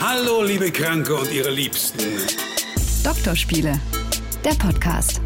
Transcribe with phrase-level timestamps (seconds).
[0.00, 1.98] Hallo, liebe Kranke und ihre Liebsten.
[3.02, 3.80] Doktorspiele,
[4.44, 5.20] der Podcast.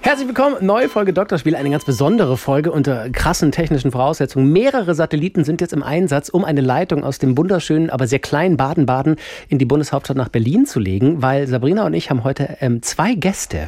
[0.00, 4.52] Herzlich willkommen, neue Folge Doktorspiel, eine ganz besondere Folge unter krassen technischen Voraussetzungen.
[4.52, 8.56] Mehrere Satelliten sind jetzt im Einsatz, um eine Leitung aus dem wunderschönen, aber sehr kleinen
[8.56, 9.16] Baden-Baden
[9.48, 13.14] in die Bundeshauptstadt nach Berlin zu legen, weil Sabrina und ich haben heute ähm, zwei
[13.14, 13.66] Gäste.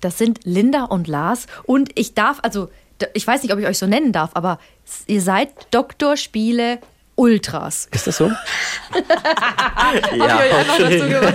[0.00, 2.68] Das sind Linda und Lars und ich darf, also
[3.14, 4.58] ich weiß nicht, ob ich euch so nennen darf, aber
[5.06, 6.78] ihr seid Doktorspiele
[7.18, 7.88] Ultras.
[7.92, 8.26] Ist das so?
[10.16, 10.40] ja,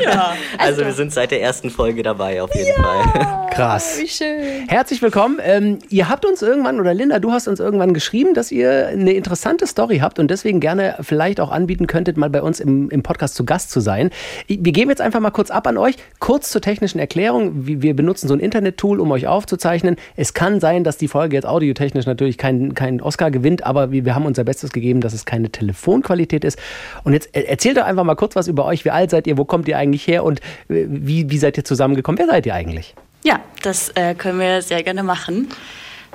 [0.02, 0.34] ja.
[0.58, 3.50] Also wir sind seit der ersten Folge dabei auf jeden ja, Fall.
[3.54, 4.00] Krass.
[4.00, 4.66] Wie schön.
[4.70, 5.40] Herzlich willkommen.
[5.44, 9.12] Ähm, ihr habt uns irgendwann, oder Linda, du hast uns irgendwann geschrieben, dass ihr eine
[9.12, 13.04] interessante Story habt und deswegen gerne vielleicht auch anbieten könntet, mal bei uns im, im
[13.04, 14.10] Podcast zu Gast zu sein.
[14.48, 15.98] Wir geben jetzt einfach mal kurz ab an euch.
[16.20, 17.68] Kurz zur technischen Erklärung.
[17.68, 19.98] Wir benutzen so ein Internet-Tool, um euch aufzuzeichnen.
[20.16, 24.06] Es kann sein, dass die Folge jetzt audiotechnisch natürlich keinen kein Oscar gewinnt, aber wir,
[24.06, 26.60] wir haben unser Bestes gegeben, dass es keine Telefon Telefonqualität ist.
[27.04, 28.86] Und jetzt erzählt doch einfach mal kurz was über euch.
[28.86, 29.38] Wie alt seid ihr?
[29.38, 30.24] Wo kommt ihr eigentlich her?
[30.24, 32.20] Und äh, wie, wie seid ihr zusammengekommen?
[32.20, 32.96] Wer seid ihr eigentlich?
[33.24, 35.50] Ja, das äh, können wir sehr gerne machen.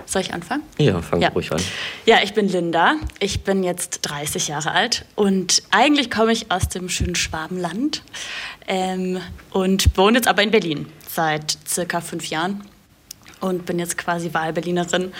[0.06, 0.62] Soll ich anfangen?
[0.78, 1.28] Ja, fang ja.
[1.30, 1.60] ruhig an.
[2.06, 2.94] Ja, ich bin Linda.
[3.18, 8.02] Ich bin jetzt 30 Jahre alt und eigentlich komme ich aus dem schönen Schwabenland
[8.68, 9.20] ähm,
[9.50, 12.62] und wohne jetzt aber in Berlin seit circa fünf Jahren
[13.40, 15.12] und bin jetzt quasi Wahlberlinerin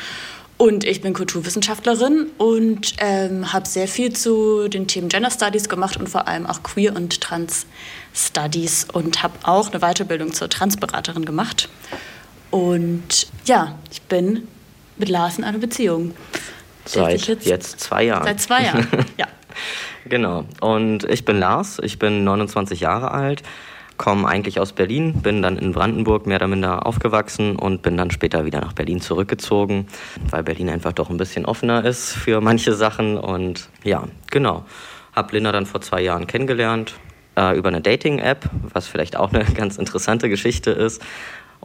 [0.59, 5.97] und ich bin Kulturwissenschaftlerin und ähm, habe sehr viel zu den Themen Gender Studies gemacht
[5.97, 7.67] und vor allem auch Queer und Trans
[8.13, 11.69] Studies und habe auch eine Weiterbildung zur Transberaterin gemacht.
[12.51, 14.49] Und ja, ich bin
[14.97, 16.15] mit Lars in einer Beziehung.
[16.85, 18.25] Seit jetzt, jetzt zwei Jahren.
[18.25, 19.27] Seit zwei Jahren, ja.
[20.09, 20.45] genau.
[20.61, 23.43] Und ich bin Lars, ich bin 29 Jahre alt
[23.99, 28.11] komme eigentlich aus Berlin, bin dann in Brandenburg mehr oder minder aufgewachsen und bin dann
[28.11, 29.89] später wieder nach Berlin zurückgezogen,
[30.31, 33.19] weil Berlin einfach doch ein bisschen offener ist für manche Sachen.
[33.19, 34.65] Und ja, genau.
[35.15, 36.95] Hab Linda dann vor zwei Jahren kennengelernt
[37.37, 41.03] äh, über eine Dating-App, was vielleicht auch eine ganz interessante Geschichte ist.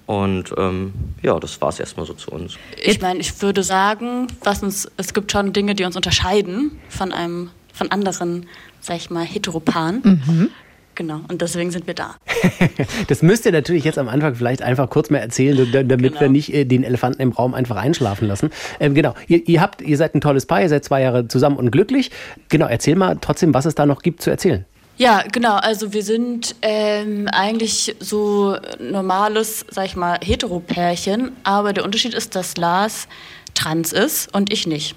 [0.05, 2.57] Und ähm, ja, das war es erstmal so zu uns.
[2.83, 7.13] Ich meine, ich würde sagen, was uns, es gibt schon Dinge, die uns unterscheiden von
[7.13, 8.47] einem, von anderen,
[8.81, 10.01] sag ich mal, Heteropan.
[10.03, 10.49] Mhm.
[10.95, 12.15] Genau, und deswegen sind wir da.
[13.07, 16.21] das müsst ihr natürlich jetzt am Anfang vielleicht einfach kurz mal erzählen, damit genau.
[16.21, 18.51] wir nicht äh, den Elefanten im Raum einfach einschlafen lassen.
[18.79, 21.57] Ähm, genau, ihr, ihr, habt, ihr seid ein tolles Paar, ihr seid zwei Jahre zusammen
[21.57, 22.11] und glücklich.
[22.49, 24.65] Genau, erzähl mal trotzdem, was es da noch gibt zu erzählen.
[24.97, 25.55] Ja, genau.
[25.55, 31.31] Also wir sind ähm, eigentlich so normales, sag ich mal, Heteropärchen.
[31.43, 33.07] Aber der Unterschied ist, dass Lars
[33.53, 34.95] trans ist und ich nicht.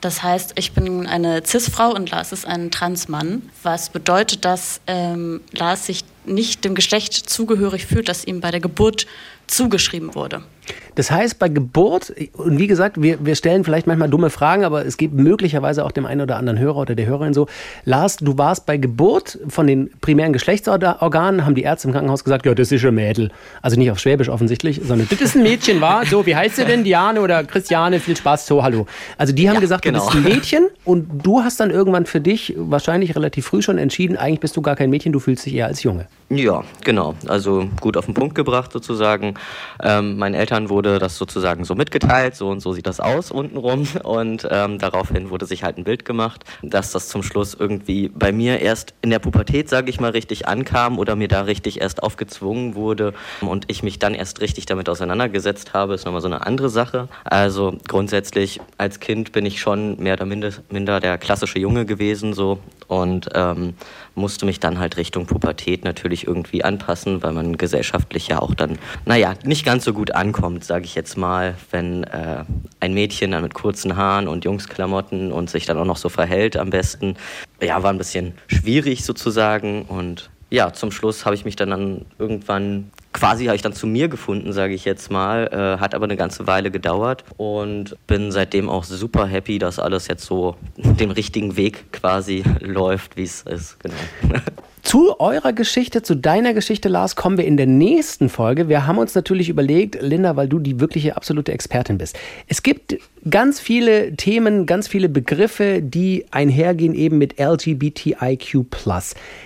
[0.00, 5.40] Das heißt, ich bin eine Cis-Frau und Lars ist ein Transmann, was bedeutet, dass ähm,
[5.52, 9.06] Lars sich nicht dem Geschlecht zugehörig fühlt, das ihm bei der Geburt
[9.46, 10.44] zugeschrieben wurde.
[10.94, 14.84] Das heißt, bei Geburt, und wie gesagt, wir, wir stellen vielleicht manchmal dumme Fragen, aber
[14.84, 17.46] es gibt möglicherweise auch dem einen oder anderen Hörer oder der Hörerin so,
[17.84, 22.46] Lars, du warst bei Geburt von den primären Geschlechtsorganen, haben die Ärzte im Krankenhaus gesagt,
[22.46, 23.30] ja, das ist ein Mädel.
[23.62, 26.64] Also nicht auf Schwäbisch offensichtlich, sondern das ist ein Mädchen, war so, wie heißt sie
[26.64, 28.86] denn, Diane oder Christiane, viel Spaß, so, hallo.
[29.16, 30.00] Also die haben ja, gesagt, genau.
[30.00, 33.78] du bist ein Mädchen und du hast dann irgendwann für dich wahrscheinlich relativ früh schon
[33.78, 36.06] entschieden, eigentlich bist du gar kein Mädchen, du fühlst dich eher als Junge.
[36.32, 37.14] Ja, genau.
[37.26, 39.34] Also gut auf den Punkt gebracht sozusagen.
[39.82, 43.86] Ähm, meinen Eltern wurde das sozusagen so mitgeteilt, so und so sieht das aus untenrum.
[44.02, 48.32] Und ähm, daraufhin wurde sich halt ein Bild gemacht, dass das zum Schluss irgendwie bei
[48.32, 52.02] mir erst in der Pubertät, sage ich mal, richtig ankam oder mir da richtig erst
[52.02, 56.46] aufgezwungen wurde und ich mich dann erst richtig damit auseinandergesetzt habe, ist nochmal so eine
[56.46, 57.08] andere Sache.
[57.24, 62.58] Also grundsätzlich als Kind bin ich schon mehr oder minder der klassische Junge gewesen so
[62.88, 63.74] und ähm,
[64.20, 68.78] musste mich dann halt Richtung Pubertät natürlich irgendwie anpassen, weil man gesellschaftlich ja auch dann,
[69.06, 72.44] naja, nicht ganz so gut ankommt, sage ich jetzt mal, wenn äh,
[72.78, 76.56] ein Mädchen dann mit kurzen Haaren und Jungsklamotten und sich dann auch noch so verhält
[76.56, 77.16] am besten.
[77.60, 82.06] Ja, war ein bisschen schwierig sozusagen und ja, zum Schluss habe ich mich dann, dann
[82.18, 85.48] irgendwann quasi habe ich dann zu mir gefunden, sage ich jetzt mal.
[85.52, 90.08] Äh, hat aber eine ganze Weile gedauert und bin seitdem auch super happy, dass alles
[90.08, 93.78] jetzt so den richtigen Weg quasi läuft, wie es ist.
[93.80, 94.40] Genau.
[94.82, 98.68] Zu eurer Geschichte, zu deiner Geschichte, Lars, kommen wir in der nächsten Folge.
[98.68, 102.18] Wir haben uns natürlich überlegt, Linda, weil du die wirkliche absolute Expertin bist.
[102.48, 102.96] Es gibt
[103.28, 108.66] ganz viele Themen, ganz viele Begriffe, die einhergehen eben mit LGBTIQ.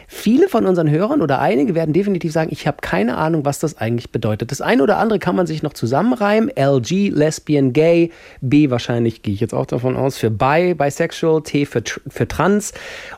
[0.06, 3.78] Viele von unseren Hörern oder einige werden definitiv sagen, ich habe keine Ahnung, was das
[3.78, 4.52] eigentlich bedeutet.
[4.52, 6.50] Das eine oder andere kann man sich noch zusammenreimen.
[6.56, 11.66] LG, Lesbian, Gay, B wahrscheinlich, gehe ich jetzt auch davon aus, für Bi, Bisexual, T
[11.66, 12.72] für, für Trans.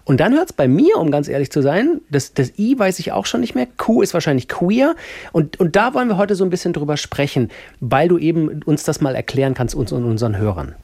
[0.05, 2.99] Und dann hört es bei mir, um ganz ehrlich zu sein, das, das I weiß
[2.99, 3.67] ich auch schon nicht mehr.
[3.77, 4.95] Q ist wahrscheinlich queer.
[5.33, 7.51] Und, und da wollen wir heute so ein bisschen drüber sprechen,
[7.81, 10.75] weil du eben uns das mal erklären kannst, uns und unseren Hörern.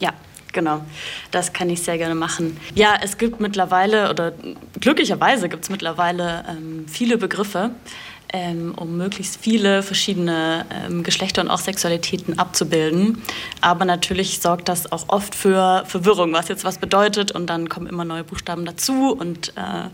[0.00, 0.12] Ja,
[0.52, 0.82] Genau,
[1.30, 2.58] das kann ich sehr gerne machen.
[2.74, 4.32] Ja, es gibt mittlerweile, oder
[4.80, 7.70] glücklicherweise gibt es mittlerweile ähm, viele Begriffe,
[8.32, 13.22] ähm, um möglichst viele verschiedene ähm, Geschlechter und auch Sexualitäten abzubilden.
[13.60, 17.86] Aber natürlich sorgt das auch oft für Verwirrung, was jetzt was bedeutet und dann kommen
[17.86, 19.88] immer neue Buchstaben dazu und äh,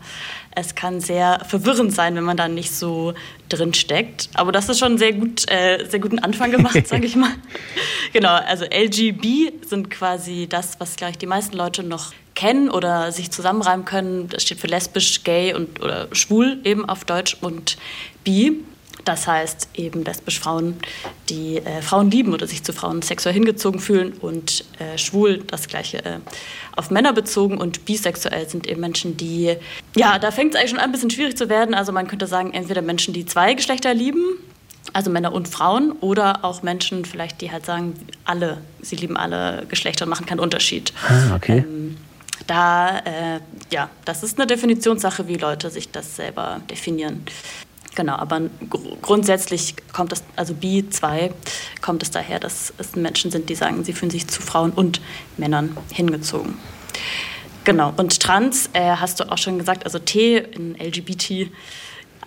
[0.59, 3.15] es kann sehr verwirrend sein, wenn man da nicht so
[3.49, 4.29] drin steckt.
[4.35, 7.31] Aber das ist schon sehr gut, äh, sehr guten Anfang gemacht, sage ich mal.
[8.13, 13.31] genau, also LGB sind quasi das, was gleich die meisten Leute noch kennen oder sich
[13.31, 14.29] zusammenreimen können.
[14.29, 17.77] Das steht für lesbisch, gay und oder schwul eben auf Deutsch und
[18.25, 18.65] bi.
[19.09, 20.77] Das heißt eben lesbisch Frauen,
[21.31, 25.67] die äh, Frauen lieben oder sich zu Frauen sexuell hingezogen fühlen und äh, schwul das
[25.67, 26.19] gleiche äh,
[26.77, 29.57] auf Männer bezogen und bisexuell sind eben Menschen, die,
[29.97, 31.75] ja, da fängt es eigentlich schon ein bisschen schwierig zu werden.
[31.75, 34.23] Also man könnte sagen, entweder Menschen, die zwei Geschlechter lieben,
[34.93, 37.95] also Männer und Frauen, oder auch Menschen vielleicht, die halt sagen,
[38.27, 40.93] alle, sie lieben alle Geschlechter und machen keinen Unterschied.
[41.09, 41.65] Ah, okay.
[41.67, 41.97] Ähm,
[42.47, 43.41] da, äh,
[43.73, 47.25] ja, das ist eine Definitionssache, wie Leute sich das selber definieren.
[47.99, 51.33] Genau, aber gr grundsätzlich kommt das, also B2
[51.83, 55.01] kommt es daher, dass es Menschen sind, die sagen, sie fühlen sich zu Frauen und
[55.37, 56.57] Männern hingezogen.
[57.65, 61.51] Genau, und trans äh, hast du auch schon gesagt, also T in LGBT.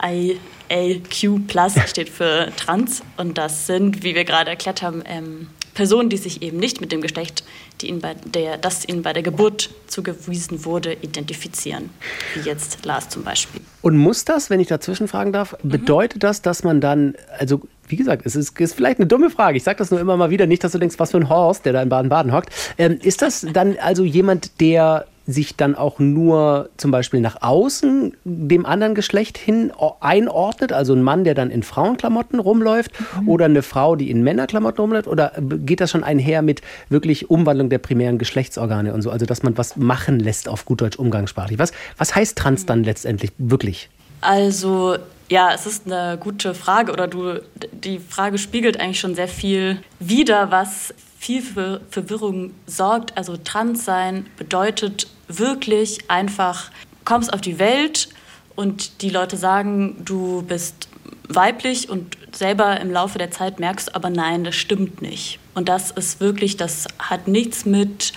[0.03, 6.09] IAQ Plus steht für trans und das sind, wie wir gerade erklärt haben, ähm, Personen,
[6.09, 7.45] die sich eben nicht mit dem Geschlecht,
[7.81, 11.89] die ihnen bei der, das ihnen bei der Geburt zugewiesen wurde, identifizieren.
[12.33, 13.62] Wie jetzt Lars zum Beispiel.
[13.81, 15.69] Und muss das, wenn ich dazwischen fragen darf, mhm.
[15.69, 19.57] bedeutet das, dass man dann, also wie gesagt, es ist, ist vielleicht eine dumme Frage.
[19.57, 21.66] Ich sage das nur immer mal wieder, nicht, dass du denkst, was für ein Horst,
[21.66, 22.50] der da in Baden-Baden hockt.
[22.78, 28.15] Ähm, ist das dann also jemand, der sich dann auch nur zum Beispiel nach außen
[28.23, 33.29] dem anderen Geschlecht hin einordnet, also ein Mann, der dann in Frauenklamotten rumläuft mhm.
[33.29, 37.69] oder eine Frau, die in Männerklamotten rumläuft, oder geht das schon einher mit wirklich Umwandlung
[37.69, 41.59] der primären Geschlechtsorgane und so, also dass man was machen lässt auf gut Deutsch umgangssprachlich?
[41.59, 43.89] Was, was heißt trans dann letztendlich wirklich?
[44.21, 44.97] Also
[45.29, 47.39] ja, es ist eine gute Frage oder du,
[47.71, 53.15] die Frage spiegelt eigentlich schon sehr viel wider, was viel für Verwirrung sorgt.
[53.15, 56.71] Also trans sein bedeutet wirklich einfach,
[57.06, 58.09] kommst auf die Welt
[58.56, 60.88] und die Leute sagen, du bist
[61.29, 65.38] weiblich und selber im Laufe der Zeit merkst aber nein, das stimmt nicht.
[65.53, 68.13] Und das ist wirklich, das hat nichts mit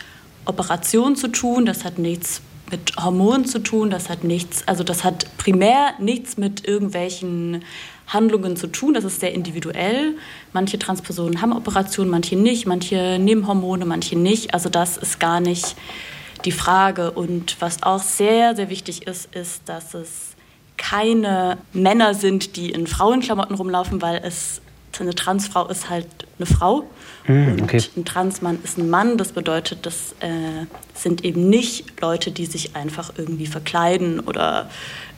[0.47, 2.41] Operation zu tun, das hat nichts
[2.71, 7.65] mit Hormonen zu tun, das hat nichts, also das hat primär nichts mit irgendwelchen
[8.07, 8.95] Handlungen zu tun.
[8.95, 10.17] Das ist sehr individuell.
[10.53, 14.55] Manche Transpersonen haben Operationen, manche nicht, manche nehmen Hormone, manche nicht.
[14.55, 15.77] Also das ist gar nicht
[16.45, 17.11] die Frage.
[17.11, 20.35] Und was auch sehr, sehr wichtig ist, ist, dass es
[20.77, 24.61] keine Männer sind, die in Frauenklamotten rumlaufen, weil es
[25.03, 26.07] eine Transfrau ist halt
[26.39, 26.85] eine Frau
[27.27, 27.77] mm, okay.
[27.77, 29.19] und ein Transmann ist ein Mann.
[29.19, 34.71] Das bedeutet, das äh, sind eben nicht Leute, die sich einfach irgendwie verkleiden oder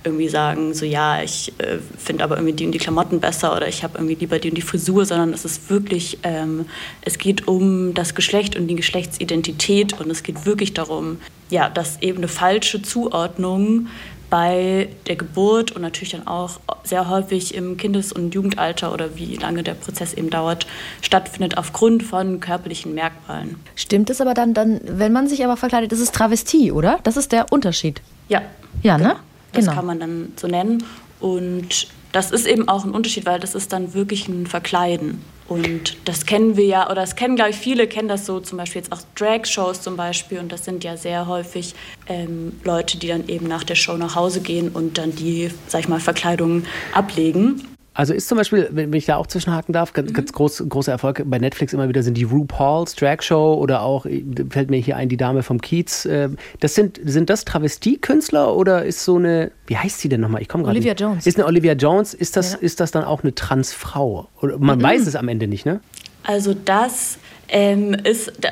[0.06, 3.66] irgendwie sagen, so ja, ich äh, finde aber irgendwie die und die Klamotten besser oder
[3.66, 6.66] ich habe irgendwie lieber die und die Frisur, sondern es ist wirklich, ähm,
[7.02, 11.18] es geht um das Geschlecht und die Geschlechtsidentität und es geht wirklich darum,
[11.50, 13.88] ja, dass eben eine falsche Zuordnung
[14.36, 19.34] bei der Geburt und natürlich dann auch sehr häufig im Kindes- und Jugendalter oder wie
[19.36, 20.66] lange der Prozess eben dauert,
[21.00, 23.56] stattfindet aufgrund von körperlichen Merkmalen.
[23.76, 26.98] Stimmt es aber dann, dann wenn man sich aber verkleidet, ist es Travestie, oder?
[27.02, 28.02] Das ist der Unterschied.
[28.28, 28.42] Ja.
[28.82, 29.04] Ja, ne?
[29.04, 29.16] Genau.
[29.52, 29.74] Das genau.
[29.74, 30.84] kann man dann so nennen.
[31.18, 35.22] Und das ist eben auch ein Unterschied, weil das ist dann wirklich ein Verkleiden.
[35.48, 38.58] Und das kennen wir ja, oder das kennen, glaube ich, viele, kennen das so zum
[38.58, 40.38] Beispiel jetzt auch Drag-Shows zum Beispiel.
[40.38, 41.74] Und das sind ja sehr häufig
[42.08, 45.80] ähm, Leute, die dann eben nach der Show nach Hause gehen und dann die, sag
[45.80, 47.75] ich mal, Verkleidung ablegen.
[47.96, 50.14] Also ist zum Beispiel, wenn ich da auch zwischenhaken darf, ganz, mhm.
[50.14, 54.04] ganz groß, großer Erfolg bei Netflix immer wieder sind die RuPaul's Drag Show oder auch,
[54.50, 56.04] fällt mir hier ein, die Dame vom Kiez.
[56.04, 60.42] Ähm, das sind, sind das Travestiekünstler oder ist so eine, wie heißt sie denn nochmal?
[60.42, 61.00] Ich komme gerade Olivia nicht.
[61.00, 61.26] Jones.
[61.26, 62.58] Ist eine Olivia Jones, ist das, ja.
[62.58, 64.28] ist das dann auch eine Transfrau?
[64.42, 64.82] man mhm.
[64.82, 65.80] weiß es am Ende nicht, ne?
[66.22, 68.50] Also das ähm, ist, da,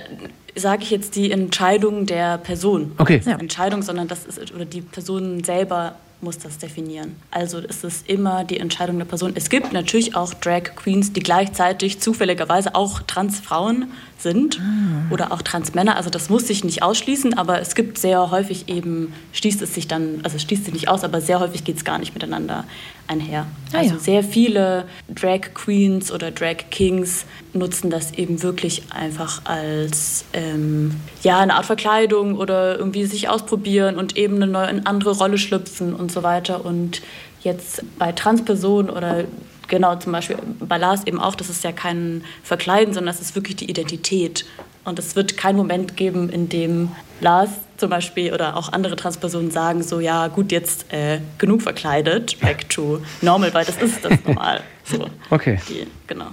[0.54, 2.92] sage ich jetzt die Entscheidung der Person.
[2.96, 3.20] Okay.
[3.24, 3.38] Ja.
[3.38, 7.14] Entscheidung, sondern das ist, oder die Person selber muss das definieren.
[7.30, 9.32] Also es ist immer die Entscheidung der Person.
[9.34, 15.12] Es gibt natürlich auch Drag Queens, die gleichzeitig zufälligerweise auch Transfrauen sind ah.
[15.12, 15.96] oder auch Transmänner.
[15.96, 19.86] Also das muss sich nicht ausschließen, aber es gibt sehr häufig eben, schließt es sich
[19.86, 22.64] dann, also es schließt sich nicht aus, aber sehr häufig geht es gar nicht miteinander
[23.06, 23.46] einher.
[23.72, 24.00] Ah, also ja.
[24.00, 31.38] sehr viele Drag Queens oder Drag Kings nutzen das eben wirklich einfach als ähm, ja,
[31.38, 35.94] eine Art Verkleidung oder irgendwie sich ausprobieren und eben eine, neue, eine andere Rolle schlüpfen
[35.94, 36.64] und so weiter.
[36.64, 37.02] Und
[37.42, 39.24] jetzt bei Transpersonen oder
[39.68, 43.34] genau zum Beispiel bei Lars eben auch, das ist ja kein Verkleiden, sondern das ist
[43.34, 44.44] wirklich die Identität.
[44.84, 49.50] Und es wird keinen Moment geben, in dem Lars zum Beispiel oder auch andere Transpersonen
[49.50, 54.18] sagen so, ja gut, jetzt äh, genug verkleidet, back to normal, weil das ist das
[54.24, 54.60] normal.
[54.86, 55.58] So, okay.
[55.66, 56.26] Die, genau.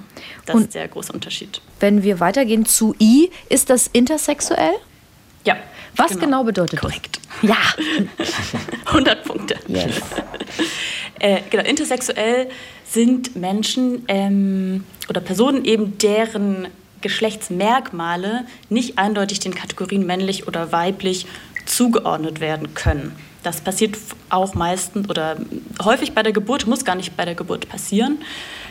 [0.46, 1.62] Das Und ist der große Unterschied.
[1.80, 4.74] Wenn wir weitergehen zu I, ist das intersexuell?
[5.46, 5.56] Ja.
[5.96, 7.22] Was genau, genau bedeutet Korrekt.
[7.42, 7.50] das?
[7.50, 7.56] Ja.
[8.88, 9.56] 100 Punkte.
[9.70, 10.02] Yes.
[11.20, 12.50] äh, genau, intersexuell
[12.84, 16.68] sind Menschen ähm, oder Personen eben, deren
[17.02, 21.26] Geschlechtsmerkmale nicht eindeutig den Kategorien männlich oder weiblich
[21.66, 23.16] zugeordnet werden können.
[23.44, 23.98] Das passiert
[24.30, 25.38] auch meistens oder
[25.84, 28.20] häufig bei der Geburt, muss gar nicht bei der Geburt passieren.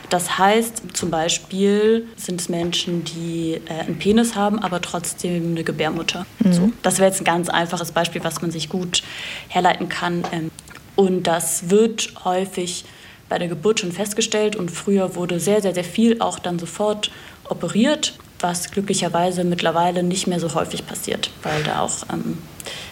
[0.09, 5.63] Das heißt, zum Beispiel sind es Menschen, die äh, einen Penis haben, aber trotzdem eine
[5.63, 6.25] Gebärmutter.
[6.39, 6.53] Mhm.
[6.53, 6.73] So.
[6.83, 9.03] Das wäre jetzt ein ganz einfaches Beispiel, was man sich gut
[9.47, 10.23] herleiten kann.
[10.33, 10.51] Ähm,
[10.97, 12.83] und das wird häufig
[13.29, 17.09] bei der Geburt schon festgestellt und früher wurde sehr, sehr, sehr viel auch dann sofort
[17.51, 22.37] operiert, was glücklicherweise mittlerweile nicht mehr so häufig passiert, weil da auch ähm,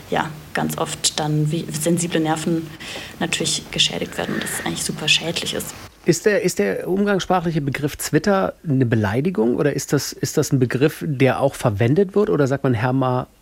[0.09, 2.67] ja, ganz oft dann sensible Nerven
[3.19, 5.73] natürlich geschädigt werden und das eigentlich super schädlich ist.
[6.05, 10.59] Ist der, ist der umgangssprachliche Begriff Twitter eine Beleidigung oder ist das, ist das ein
[10.59, 12.73] Begriff, der auch verwendet wird oder sagt man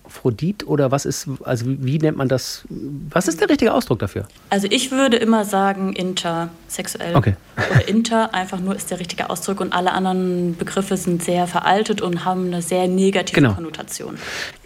[0.07, 4.27] Hermaphrodit oder was ist, also wie nennt man das, was ist der richtige Ausdruck dafür?
[4.49, 7.35] Also ich würde immer sagen intersexuell okay.
[7.69, 12.01] oder inter einfach nur ist der richtige Ausdruck und alle anderen Begriffe sind sehr veraltet
[12.01, 13.53] und haben eine sehr negative genau.
[13.53, 14.17] Konnotation.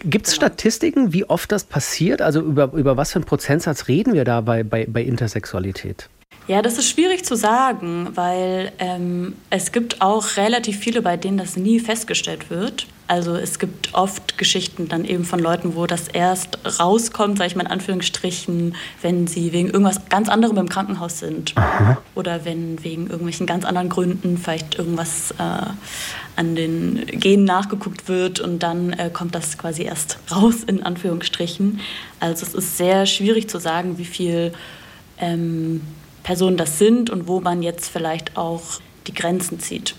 [0.04, 0.46] Gibt es genau.
[0.46, 2.22] Statistiken, wie oft das passiert?
[2.22, 6.08] Also über, über was für einen Prozentsatz reden wir da bei, bei, bei Intersexualität?
[6.48, 11.38] Ja, das ist schwierig zu sagen, weil ähm, es gibt auch relativ viele, bei denen
[11.38, 12.86] das nie festgestellt wird.
[13.06, 17.56] Also es gibt oft Geschichten dann eben von Leuten, wo das erst rauskommt, sage ich
[17.56, 21.98] mal in Anführungsstrichen, wenn sie wegen irgendwas ganz anderem im Krankenhaus sind Aha.
[22.14, 25.66] oder wenn wegen irgendwelchen ganz anderen Gründen vielleicht irgendwas äh,
[26.36, 31.80] an den Genen nachgeguckt wird und dann äh, kommt das quasi erst raus in Anführungsstrichen.
[32.18, 34.52] Also es ist sehr schwierig zu sagen, wie viel
[35.18, 35.82] ähm,
[36.22, 39.94] Personen das sind und wo man jetzt vielleicht auch die Grenzen zieht.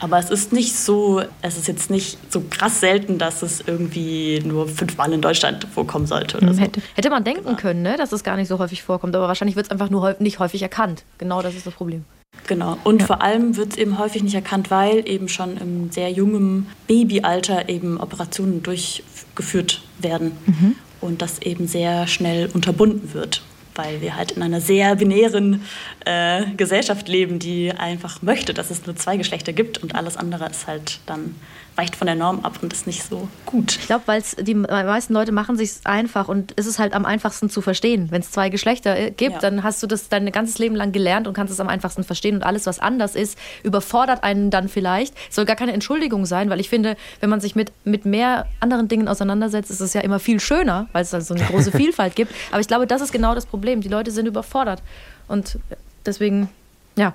[0.00, 4.40] Aber es ist nicht so, es ist jetzt nicht so krass selten, dass es irgendwie
[4.44, 6.38] nur fünfmal in Deutschland vorkommen sollte.
[6.38, 6.60] Oder so.
[6.60, 9.56] hätte, hätte man denken können, ne, dass es gar nicht so häufig vorkommt, aber wahrscheinlich
[9.56, 11.04] wird es einfach nur nicht häufig erkannt.
[11.18, 12.04] Genau das ist das Problem.
[12.46, 12.78] Genau.
[12.84, 13.06] Und ja.
[13.06, 17.68] vor allem wird es eben häufig nicht erkannt, weil eben schon im sehr jungen Babyalter
[17.68, 20.76] eben Operationen durchgeführt werden mhm.
[21.02, 23.42] und das eben sehr schnell unterbunden wird
[23.74, 25.64] weil wir halt in einer sehr binären
[26.04, 30.48] äh, Gesellschaft leben, die einfach möchte, dass es nur zwei Geschlechter gibt und alles andere
[30.48, 31.34] ist halt dann
[31.76, 33.78] weicht von der Norm ab und ist nicht so gut.
[33.80, 37.48] Ich glaube, weil die meisten Leute machen sich einfach und es ist halt am einfachsten
[37.48, 38.08] zu verstehen.
[38.10, 39.38] Wenn es zwei Geschlechter äh, gibt, ja.
[39.38, 42.36] dann hast du das dein ganzes Leben lang gelernt und kannst es am einfachsten verstehen
[42.36, 45.14] und alles, was anders ist, überfordert einen dann vielleicht.
[45.32, 48.88] Soll gar keine Entschuldigung sein, weil ich finde, wenn man sich mit, mit mehr anderen
[48.88, 52.16] Dingen auseinandersetzt, ist es ja immer viel schöner, weil es dann so eine große Vielfalt
[52.16, 52.34] gibt.
[52.50, 53.80] Aber ich glaube, das ist genau das Problem.
[53.80, 54.82] Die Leute sind überfordert
[55.28, 55.58] und
[56.04, 56.48] deswegen,
[56.96, 57.14] ja,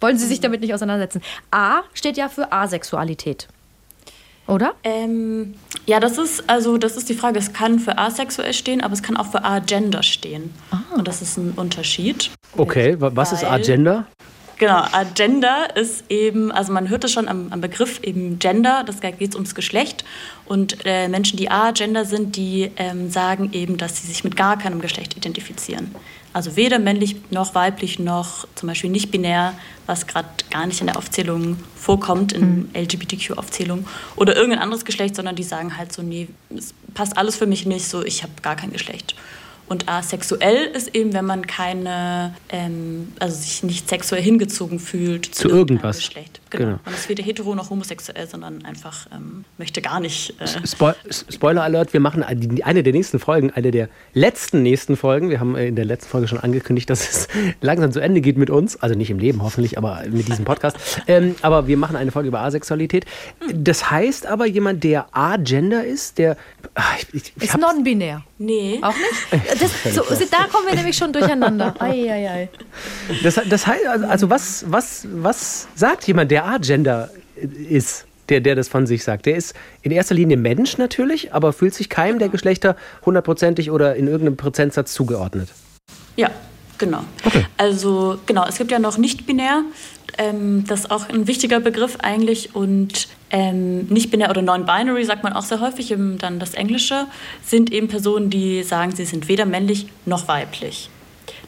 [0.00, 1.22] wollen sie sich damit nicht auseinandersetzen.
[1.50, 3.48] A steht ja für Asexualität.
[4.46, 4.74] Oder?
[4.82, 5.54] Ähm,
[5.86, 7.38] ja, das ist also das ist die Frage.
[7.38, 10.52] Es kann für asexuell stehen, aber es kann auch für agender stehen.
[10.70, 10.78] Ah.
[10.96, 12.30] Und das ist ein Unterschied.
[12.56, 14.06] Okay, was ist agender?
[14.62, 19.00] Genau, Agender ist eben, also man hört es schon am, am, Begriff eben Gender, das
[19.00, 20.04] geht ums Geschlecht.
[20.44, 24.56] Und äh, Menschen, die agender sind, die ähm, sagen eben, dass sie sich mit gar
[24.56, 25.92] keinem Geschlecht identifizieren.
[26.32, 29.54] Also weder männlich noch weiblich noch zum Beispiel nicht binär,
[29.86, 32.68] was gerade gar nicht in der Aufzählung vorkommt, in mhm.
[32.74, 33.86] LGBTQ-Aufzählung,
[34.16, 37.66] oder irgendein anderes Geschlecht, sondern die sagen halt so, nee, es passt alles für mich
[37.66, 39.14] nicht, so ich habe gar kein Geschlecht.
[39.68, 45.48] Und asexuell ist eben, wenn man keine, ähm, also sich nicht sexuell hingezogen fühlt zu,
[45.48, 45.96] zu irgendwas.
[45.96, 46.41] Geschlecht.
[46.52, 46.64] Genau.
[46.64, 46.80] genau.
[46.84, 50.34] Man ist weder hetero noch homosexuell, sondern einfach ähm, möchte gar nicht.
[50.40, 50.92] Äh Spo
[51.30, 55.30] Spoiler Alert: Wir machen eine der nächsten Folgen, eine der letzten nächsten Folgen.
[55.30, 57.28] Wir haben in der letzten Folge schon angekündigt, dass es
[57.60, 58.76] langsam zu Ende geht mit uns.
[58.82, 60.76] Also nicht im Leben hoffentlich, aber mit diesem Podcast.
[61.06, 63.06] ähm, aber wir machen eine Folge über Asexualität.
[63.52, 66.36] Das heißt aber, jemand, der agender ist, der.
[66.74, 68.22] Ach, ich, ich, ich ist non-binär.
[68.38, 68.78] Nee.
[68.82, 69.42] Auch nicht?
[69.62, 71.74] Das, so, da kommen wir nämlich schon durcheinander.
[71.78, 72.48] Ei, ei, ei.
[73.22, 77.10] Das, das heißt, also, also was, was, was sagt jemand, der Agender
[77.68, 78.06] ist?
[78.28, 79.26] Der, der das von sich sagt.
[79.26, 83.96] Der ist in erster Linie Mensch natürlich, aber fühlt sich keinem der Geschlechter hundertprozentig oder
[83.96, 85.48] in irgendeinem Prozentsatz zugeordnet.
[86.16, 86.30] Ja,
[86.78, 87.00] genau.
[87.24, 87.44] Okay.
[87.56, 89.64] Also genau, es gibt ja noch nicht binär.
[90.18, 92.54] Ähm, das ist auch ein wichtiger Begriff eigentlich.
[92.54, 97.06] Und ähm, nicht-binär oder non-binary, sagt man auch sehr häufig, im, dann das Englische,
[97.44, 100.90] sind eben Personen, die sagen, sie sind weder männlich noch weiblich.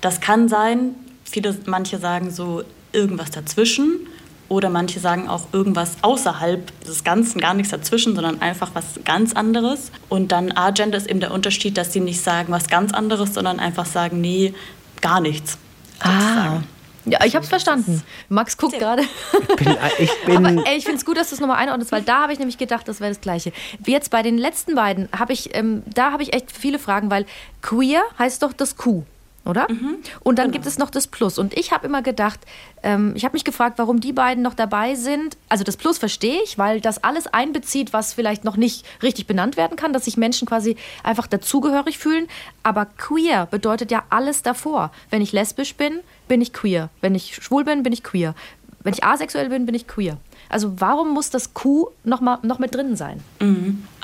[0.00, 4.06] Das kann sein, viele, manche sagen so irgendwas dazwischen
[4.54, 9.32] Oder manche sagen auch irgendwas außerhalb des Ganzen, gar nichts dazwischen, sondern einfach was ganz
[9.32, 9.90] anderes.
[10.08, 13.58] Und dann Agender ist eben der Unterschied, dass sie nicht sagen was ganz anderes, sondern
[13.58, 14.54] einfach sagen, nee,
[15.00, 15.58] gar nichts.
[16.00, 16.60] Ah.
[17.06, 18.02] Ja, ich habe es verstanden.
[18.28, 19.02] Max guckt gerade.
[19.02, 21.92] Ich bin, ich bin Aber ey, ich finde es gut, dass du es nochmal einordnest,
[21.92, 23.52] weil da habe ich nämlich gedacht, das wäre das Gleiche.
[23.84, 27.26] Jetzt bei den letzten beiden habe ich, ähm, da habe ich echt viele Fragen, weil
[27.60, 29.04] queer heißt doch das Q
[29.44, 29.66] oder?
[29.70, 29.96] Mhm.
[30.20, 31.38] Und dann gibt es noch das Plus.
[31.38, 32.40] Und ich habe immer gedacht,
[32.82, 35.36] ähm, ich habe mich gefragt, warum die beiden noch dabei sind.
[35.48, 39.56] Also das Plus verstehe ich, weil das alles einbezieht, was vielleicht noch nicht richtig benannt
[39.56, 42.26] werden kann, dass sich Menschen quasi einfach dazugehörig fühlen.
[42.62, 44.90] Aber queer bedeutet ja alles davor.
[45.10, 46.90] Wenn ich lesbisch bin, bin ich queer.
[47.00, 48.34] Wenn ich schwul bin, bin ich queer.
[48.82, 50.18] Wenn ich asexuell bin, bin ich queer.
[50.48, 53.22] Also warum muss das Q noch, mal, noch mit drin sein?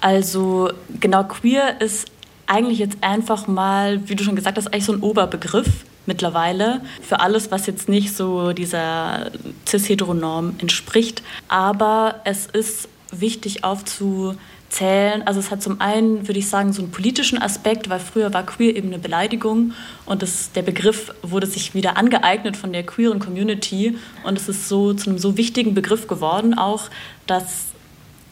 [0.01, 2.11] Also genau, queer ist
[2.51, 7.21] eigentlich jetzt einfach mal, wie du schon gesagt hast, eigentlich so ein Oberbegriff mittlerweile für
[7.21, 9.31] alles, was jetzt nicht so dieser
[9.69, 11.23] cis-heteronorm entspricht.
[11.47, 15.23] Aber es ist wichtig aufzuzählen.
[15.27, 18.45] Also es hat zum einen, würde ich sagen, so einen politischen Aspekt, weil früher war
[18.45, 19.73] queer eben eine Beleidigung
[20.05, 24.69] und das, der Begriff wurde sich wieder angeeignet von der queeren Community und es ist
[24.69, 26.85] so zu einem so wichtigen Begriff geworden auch,
[27.29, 27.67] dass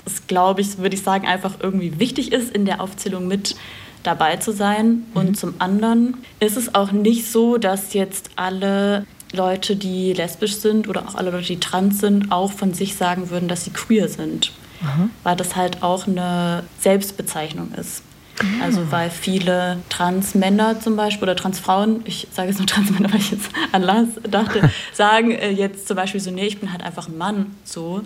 [0.07, 3.55] es, glaube ich, würde ich sagen, einfach irgendwie wichtig ist, in der Aufzählung mit
[4.02, 5.05] dabei zu sein.
[5.14, 10.88] Und zum anderen ist es auch nicht so, dass jetzt alle Leute, die lesbisch sind
[10.88, 14.09] oder auch alle Leute, die trans sind, auch von sich sagen würden, dass sie queer
[14.09, 14.52] sind.
[15.25, 18.02] Weil das halt auch eine Selbstbezeichnung ist.
[18.62, 23.33] Also weil viele Transmänner zum Beispiel oder Transfrauen, ich sage jetzt nur Transmänner, weil ich
[23.33, 27.09] jetzt an Lars dachte, sagen äh, jetzt zum Beispiel so, nee, ich bin halt einfach
[27.09, 28.02] ein Mann, so.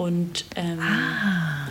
[0.00, 0.78] Und ähm,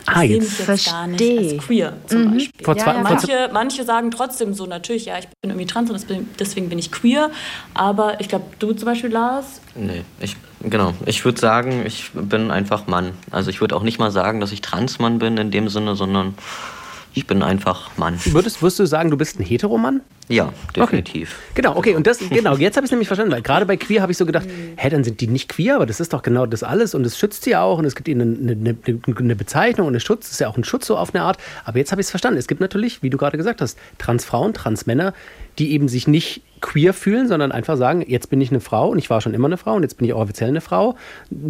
[0.06, 1.52] Ah, ich sehe jetzt mich jetzt gar nicht verstehe.
[1.58, 2.64] als queer zum Beispiel.
[2.66, 5.90] Vor zwei- Ja, ja, Manche, manche sagen trotzdem so, natürlich, ja, ich bin irgendwie trans
[5.90, 7.32] und deswegen- deswegen bin ich queer.
[7.74, 10.94] Aber ich glaube, du zum Beispiel, Lars, Nee, ich, genau.
[11.08, 13.12] Ich würde sagen, ich bin einfach Mann.
[13.32, 16.36] Also ich würde auch nicht mal sagen, dass ich Transmann bin in dem Sinne, sondern
[17.14, 18.20] ich bin einfach Mann.
[18.26, 20.02] würdest, würdest du sagen, du bist ein Heteromann?
[20.28, 21.36] Ja, definitiv.
[21.56, 24.04] Genau, okay, und das, genau, jetzt habe ich es nämlich verstanden, weil gerade bei queer
[24.04, 26.46] habe ich so gedacht, hä, dann sind die nicht queer, aber das ist doch genau
[26.46, 29.88] das alles und es schützt sie auch und es gibt ihnen eine, eine, eine, Bezeichnung
[29.88, 31.92] und eine Schutz, das ist ja auch ein Schutz so auf eine Art, aber jetzt
[31.92, 32.38] habe ich es verstanden.
[32.38, 35.14] Es gibt natürlich, wie du gerade gesagt hast, Transfrauen, Transmänner,
[35.60, 38.98] die eben sich nicht queer fühlen, sondern einfach sagen, jetzt bin ich eine Frau und
[38.98, 40.96] ich war schon immer eine Frau und jetzt bin ich auch offiziell eine Frau,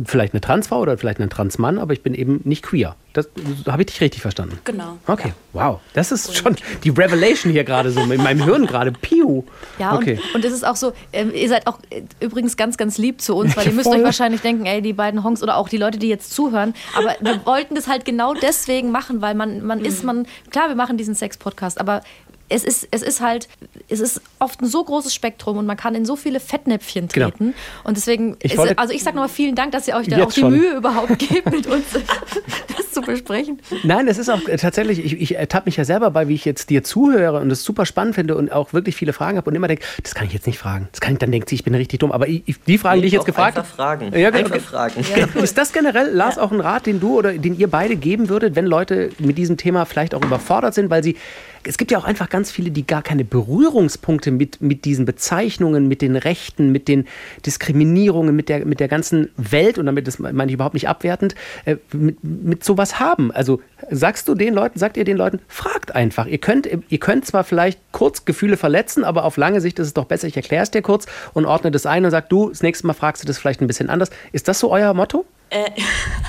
[0.05, 2.95] vielleicht eine Transfrau oder vielleicht ein Transmann, aber ich bin eben nicht queer.
[3.13, 3.27] Das
[3.67, 4.59] habe ich dich richtig verstanden.
[4.63, 4.97] genau.
[5.07, 8.91] Okay, wow, das ist schon die Revelation hier gerade so in meinem Hirn gerade.
[8.91, 9.43] Piu.
[9.79, 10.19] Ja, okay.
[10.33, 13.21] und, und es ist auch so, ähm, ihr seid auch äh, übrigens ganz, ganz lieb
[13.21, 13.97] zu uns, weil ihr müsst Voll.
[13.97, 17.15] euch wahrscheinlich denken, ey, die beiden Honks oder auch die Leute, die jetzt zuhören, aber
[17.19, 20.97] wir wollten das halt genau deswegen machen, weil man, man ist, man, klar, wir machen
[20.97, 22.01] diesen Sex-Podcast, aber
[22.49, 23.47] es ist, es ist halt,
[23.89, 27.29] es ist oft ein so großes Spektrum und man kann in so viele Fettnäpfchen Genau.
[27.29, 27.53] treten.
[27.83, 30.23] Und deswegen, Ich ist, wollte- also ich sage nochmal vielen Dank, dass ihr euch da
[30.23, 30.51] auch die schon.
[30.57, 31.85] Mühe überhaupt gebt, mit uns
[32.77, 33.59] das zu besprechen.
[33.83, 36.45] Nein, es ist auch äh, tatsächlich, ich, ich ertappe mich ja selber bei, wie ich
[36.45, 39.55] jetzt dir zuhöre und es super spannend finde und auch wirklich viele Fragen habe und
[39.55, 40.87] immer denke, das kann ich jetzt nicht fragen.
[40.91, 42.11] Das kann ich, dann denkt sie, ich bin richtig dumm.
[42.11, 44.11] Aber ich, ich, die Fragen, die ich jetzt Auch gefragt einfach fragen.
[44.17, 44.45] Ja, genau.
[44.53, 45.03] Einfach fragen.
[45.41, 48.55] Ist das generell, Lars, auch ein Rat, den du oder den ihr beide geben würdet,
[48.55, 51.15] wenn Leute mit diesem Thema vielleicht auch überfordert sind, weil sie.
[51.63, 55.87] Es gibt ja auch einfach ganz viele, die gar keine Berührungspunkte mit, mit diesen Bezeichnungen,
[55.87, 57.05] mit den Rechten, mit den
[57.45, 61.35] Diskriminierungen, mit der, mit der ganzen Welt, und damit das meine ich überhaupt nicht abwertend,
[61.65, 63.31] äh, mit, mit sowas haben.
[63.31, 66.25] Also sagst du den Leuten, sagt ihr den Leuten, fragt einfach.
[66.25, 69.93] Ihr könnt, ihr könnt zwar vielleicht kurz Gefühle verletzen, aber auf lange Sicht ist es
[69.93, 72.61] doch besser, ich erkläre es dir kurz und ordne das ein und sag, du, das
[72.61, 74.09] nächste Mal fragst du das vielleicht ein bisschen anders.
[74.31, 75.25] Ist das so euer Motto?
[75.49, 75.71] Äh,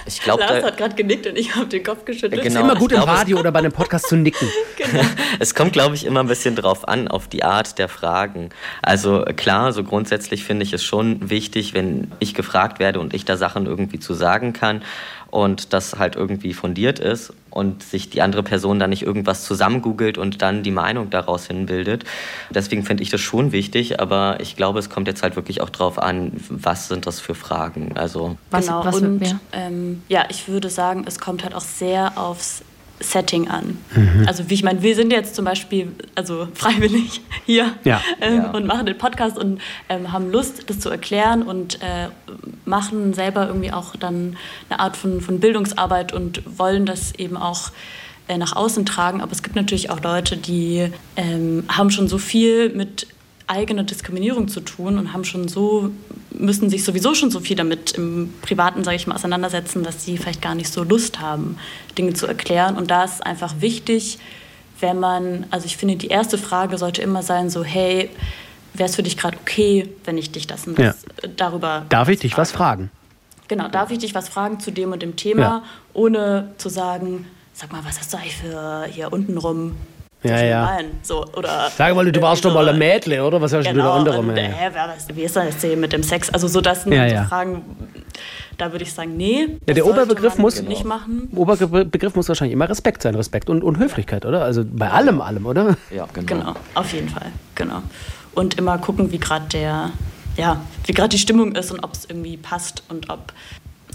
[0.07, 2.43] Ich glaube, Lars da, hat gerade genickt und ich habe den Kopf geschüttelt.
[2.43, 2.47] Genau.
[2.47, 4.49] Ist immer gut im Radio oder bei einem Podcast zu nicken.
[5.39, 8.51] es kommt, glaube ich, immer ein bisschen drauf an, auf die Art der Fragen.
[8.83, 13.25] Also klar, so grundsätzlich finde ich es schon wichtig, wenn ich gefragt werde und ich
[13.25, 14.83] da Sachen irgendwie zu sagen kann
[15.31, 20.19] und das halt irgendwie fundiert ist und sich die andere Person dann nicht irgendwas zusammengoogelt
[20.19, 22.05] und dann die Meinung daraus hinbildet.
[22.51, 25.71] Deswegen finde ich das schon wichtig, aber ich glaube, es kommt jetzt halt wirklich auch
[25.71, 27.97] drauf an, was sind das für Fragen.
[27.97, 32.13] Also Was- genau, was- und ähm, ja, ich würde sagen, es kommt halt auch sehr
[32.17, 32.63] aufs
[33.01, 33.79] Setting an.
[33.95, 34.25] Mhm.
[34.27, 38.01] Also wie ich meine, wir sind jetzt zum Beispiel also freiwillig hier Ja.
[38.21, 38.51] Ähm, Ja.
[38.51, 42.09] und machen den Podcast und ähm, haben Lust, das zu erklären und äh,
[42.67, 44.37] machen selber irgendwie auch dann
[44.69, 47.71] eine Art von, von Bildungsarbeit und wollen das eben auch
[48.29, 49.21] äh, nach außen tragen.
[49.23, 53.07] Aber es gibt natürlich auch Leute, die ähm, haben schon so viel mit
[53.51, 55.91] eigener Diskriminierung zu tun und haben schon so
[56.33, 60.17] müssen sich sowieso schon so viel damit im Privaten, sage ich mal, auseinandersetzen, dass sie
[60.17, 61.59] vielleicht gar nicht so Lust haben,
[61.99, 62.77] Dinge zu erklären.
[62.77, 64.19] Und da ist einfach wichtig,
[64.79, 68.09] wenn man, also ich finde, die erste Frage sollte immer sein, so, hey,
[68.73, 72.09] wäre es für dich gerade okay, wenn ich dich das und das äh, darüber Darf
[72.09, 72.91] ich dich was fragen?
[73.49, 75.63] Genau, darf ich dich was fragen zu dem und dem Thema, ja.
[75.93, 79.77] ohne zu sagen, sag mal, was hast du eigentlich für hier unten rum
[80.23, 80.79] ja, ja.
[81.03, 83.41] So, oder Sag mal, du warst doch mal ein Mädle, oder?
[83.41, 84.19] Was hast du genau, wieder andere?
[84.19, 84.51] Und, äh,
[85.15, 86.31] wie ist das jetzt mit dem Sex?
[86.31, 87.25] Also so das ja, ja.
[87.25, 87.63] Fragen,
[88.59, 89.47] da würde ich sagen, nee.
[89.67, 91.31] Ja, der Oberbegriff muss nicht machen.
[91.35, 94.43] Oberbegriff muss wahrscheinlich immer Respekt sein, Respekt und, und Höflichkeit, oder?
[94.43, 95.77] Also bei allem, allem, oder?
[95.91, 96.27] Ja, genau.
[96.27, 97.83] Genau, auf jeden Fall, genau.
[98.35, 99.91] Und immer gucken, wie gerade der,
[100.37, 103.33] ja, wie gerade die Stimmung ist und ob es irgendwie passt und ob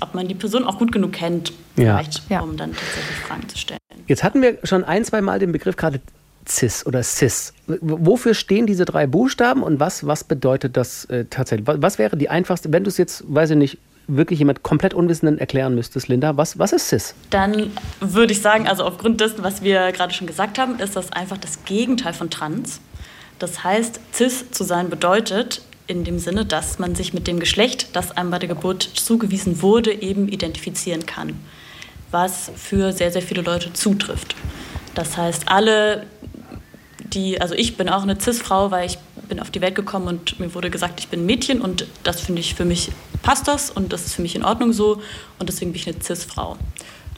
[0.02, 2.42] ob man die Person auch gut genug kennt, vielleicht, ja.
[2.42, 3.80] um dann tatsächlich Fragen zu stellen.
[4.08, 6.00] Jetzt hatten wir schon ein, zwei Mal den Begriff gerade
[6.48, 7.54] CIS oder CIS.
[7.68, 11.68] Wofür stehen diese drei Buchstaben und was, was bedeutet das äh, tatsächlich?
[11.68, 13.78] Was, was, wäre die einfachste, wenn du es jetzt, weiß ich nicht,
[14.08, 17.16] wirklich jemand komplett Unwissenden erklären müsstest, Linda, was, was ist CIS?
[17.32, 21.12] Dann würde ich sagen, also aufgrund dessen, was wir gerade schon gesagt haben, ist das
[21.12, 22.80] einfach das Gegenteil von Trans.
[23.40, 27.90] Das heißt, CIS zu sein bedeutet, in dem Sinne, dass man sich mit dem Geschlecht,
[27.94, 31.40] das einem bei der Geburt zugewiesen wurde, eben identifizieren kann,
[32.12, 34.36] was für sehr, sehr viele Leute zutrifft.
[34.96, 36.06] Das heißt, alle,
[37.00, 40.40] die, also ich bin auch eine CIS-Frau, weil ich bin auf die Welt gekommen und
[40.40, 43.92] mir wurde gesagt, ich bin Mädchen und das finde ich, für mich passt das und
[43.92, 45.02] das ist für mich in Ordnung so
[45.40, 46.58] und deswegen bin ich eine CIS-Frau.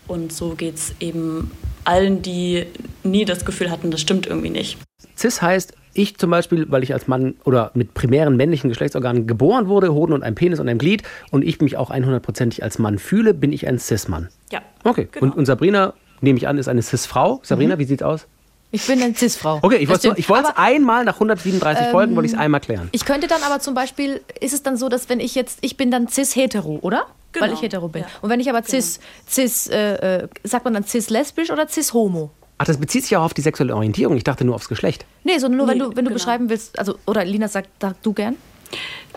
[0.07, 1.51] Und so geht es eben
[1.83, 2.65] allen, die
[3.03, 4.77] nie das Gefühl hatten, das stimmt irgendwie nicht.
[5.17, 9.67] CIS heißt, ich zum Beispiel, weil ich als Mann oder mit primären männlichen Geschlechtsorganen geboren
[9.67, 12.99] wurde, Hoden und ein Penis und ein Glied und ich mich auch 100%ig als Mann
[12.99, 14.29] fühle, bin ich ein Cis-Mann.
[14.51, 14.61] Ja.
[14.83, 15.07] Okay.
[15.11, 15.25] Genau.
[15.25, 17.41] Und, und Sabrina, nehme ich an, ist eine Cis-Frau.
[17.43, 17.79] Sabrina, mhm.
[17.79, 18.27] wie sieht's aus?
[18.69, 19.59] Ich bin eine Cis-Frau.
[19.61, 22.89] Okay, ich wollte es einmal nach 137 ähm, Folgen, wollte ich es einmal klären.
[22.91, 25.77] Ich könnte dann aber zum Beispiel, ist es dann so, dass wenn ich jetzt, ich
[25.77, 27.05] bin dann cis-hetero, oder?
[27.31, 27.45] Genau.
[27.45, 28.01] Weil ich hetero bin.
[28.01, 28.07] Ja.
[28.21, 29.29] Und wenn ich aber cis, genau.
[29.29, 32.31] cis äh, äh, sagt man dann cis-lesbisch oder cis-homo?
[32.57, 34.17] Ach, das bezieht sich ja auch auf die sexuelle Orientierung.
[34.17, 35.05] Ich dachte nur aufs Geschlecht.
[35.23, 36.13] Nee, sondern nur, nee, wenn du, wenn du genau.
[36.13, 38.35] beschreiben willst, also, oder Lina sagt, sag du gern.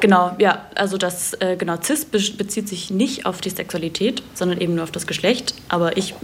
[0.01, 4.75] Genau, ja, also das äh, genau cis bezieht sich nicht auf die Sexualität, sondern eben
[4.75, 5.55] nur auf das Geschlecht.
[5.69, 6.15] Aber ich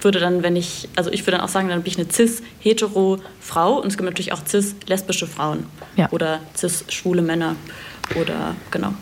[0.00, 3.80] würde dann, wenn ich, also ich würde dann auch sagen, dann bin ich eine cis-hetero-Frau
[3.80, 6.10] und es gibt natürlich auch cis-lesbische Frauen ja.
[6.10, 7.56] oder cis-schwule Männer
[8.20, 8.92] oder genau.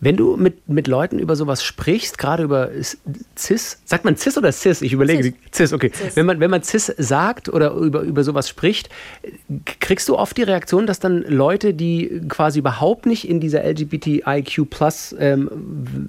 [0.00, 2.68] Wenn du mit, mit Leuten über sowas sprichst, gerade über
[3.36, 4.82] CIS, sagt man CIS oder CIS?
[4.82, 5.90] Ich überlege, CIS, CIS okay.
[5.92, 6.16] CIS.
[6.16, 8.90] Wenn, man, wenn man CIS sagt oder über, über sowas spricht,
[9.80, 14.66] kriegst du oft die Reaktion, dass dann Leute, die quasi überhaupt nicht in dieser LGBTIQ
[15.18, 16.08] ähm,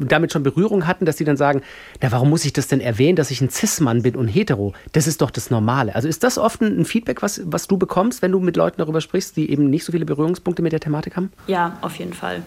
[0.00, 1.62] damit schon Berührung hatten, dass sie dann sagen,
[2.02, 4.74] na, warum muss ich das denn erwähnen, dass ich ein Cis-Mann bin und hetero?
[4.92, 5.94] Das ist doch das Normale.
[5.94, 9.00] Also ist das oft ein Feedback, was, was du bekommst, wenn du mit Leuten darüber
[9.00, 11.32] sprichst, die eben nicht so viele Berührungspunkte mit der Thematik haben?
[11.46, 12.42] Ja, auf jeden Fall.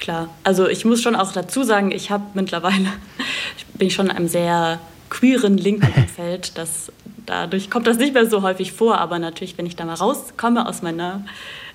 [0.00, 0.30] Klar.
[0.44, 2.88] Also ich muss schon auch dazu sagen, ich habe mittlerweile,
[3.56, 6.56] ich bin schon in einem sehr queeren linken Umfeld.
[6.58, 6.90] Das,
[7.26, 10.66] dadurch kommt das nicht mehr so häufig vor, aber natürlich, wenn ich da mal rauskomme
[10.66, 11.24] aus meiner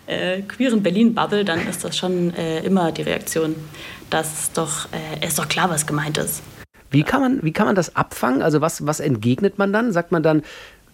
[0.07, 3.55] äh, queeren Berlin-Bubble, dann ist das schon äh, immer die Reaktion,
[4.09, 6.41] dass doch, äh, ist doch klar, was gemeint ist.
[6.91, 8.41] Wie kann man, wie kann man das abfangen?
[8.41, 9.91] Also was, was entgegnet man dann?
[9.91, 10.43] Sagt man dann,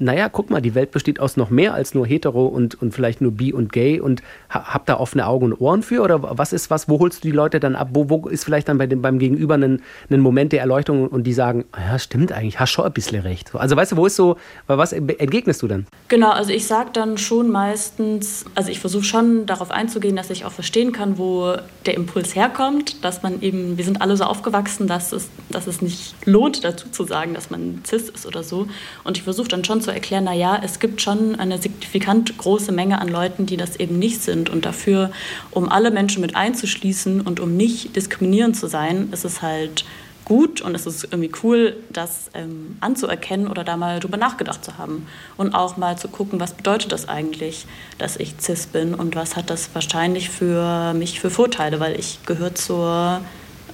[0.02, 3.22] naja, guck mal, die Welt besteht aus noch mehr als nur hetero und, und vielleicht
[3.22, 6.02] nur bi und gay und ha, hab da offene Augen und Ohren für?
[6.02, 7.90] Oder was ist was, wo holst du die Leute dann ab?
[7.94, 11.24] Wo, wo ist vielleicht dann bei dem, beim Gegenüber ein, ein Moment der Erleuchtung und
[11.24, 13.54] die sagen, ja, stimmt eigentlich, hast schon ein bisschen recht.
[13.54, 15.86] Also weißt du, wo ist so, was entgegnest du dann?
[16.08, 20.46] Genau, also ich sage dann schon meistens, also ich versuche schon darauf einzugehen, dass ich
[20.46, 24.88] auch verstehen kann, wo der Impuls herkommt, dass man eben, wir sind alle so aufgewachsen,
[24.88, 28.68] dass es, dass es nicht lohnt, dazu zu sagen, dass man cis ist oder so.
[29.04, 33.00] Und ich versuche dann schon zu erklären, naja, es gibt schon eine signifikant große Menge
[33.00, 34.50] an Leuten, die das eben nicht sind.
[34.50, 35.12] Und dafür,
[35.52, 39.86] um alle Menschen mit einzuschließen und um nicht diskriminierend zu sein, ist es halt
[40.26, 44.78] gut und es ist irgendwie cool, das ähm, anzuerkennen oder da mal drüber nachgedacht zu
[44.78, 45.08] haben.
[45.38, 47.66] Und auch mal zu gucken, was bedeutet das eigentlich,
[47.98, 52.20] dass ich cis bin und was hat das wahrscheinlich für mich für Vorteile, weil ich
[52.26, 53.22] gehöre zur,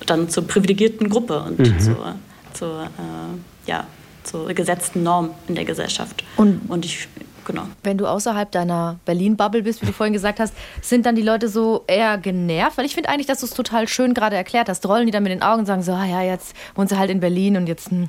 [0.05, 1.79] dann zur privilegierten Gruppe und mhm.
[1.79, 2.15] zur,
[2.53, 3.85] zur äh, ja,
[4.27, 6.23] zur gesetzten Norm in der Gesellschaft.
[6.35, 7.07] Und, und ich,
[7.45, 7.63] genau.
[7.83, 11.49] Wenn du außerhalb deiner Berlin-Bubble bist, wie du vorhin gesagt hast, sind dann die Leute
[11.49, 12.77] so eher genervt?
[12.77, 14.85] Weil ich finde eigentlich, dass du es total schön gerade erklärt hast.
[14.87, 17.09] Rollen die dann mit den Augen und sagen so, ah ja, jetzt wohnt sie halt
[17.09, 18.07] in Berlin und jetzt hm,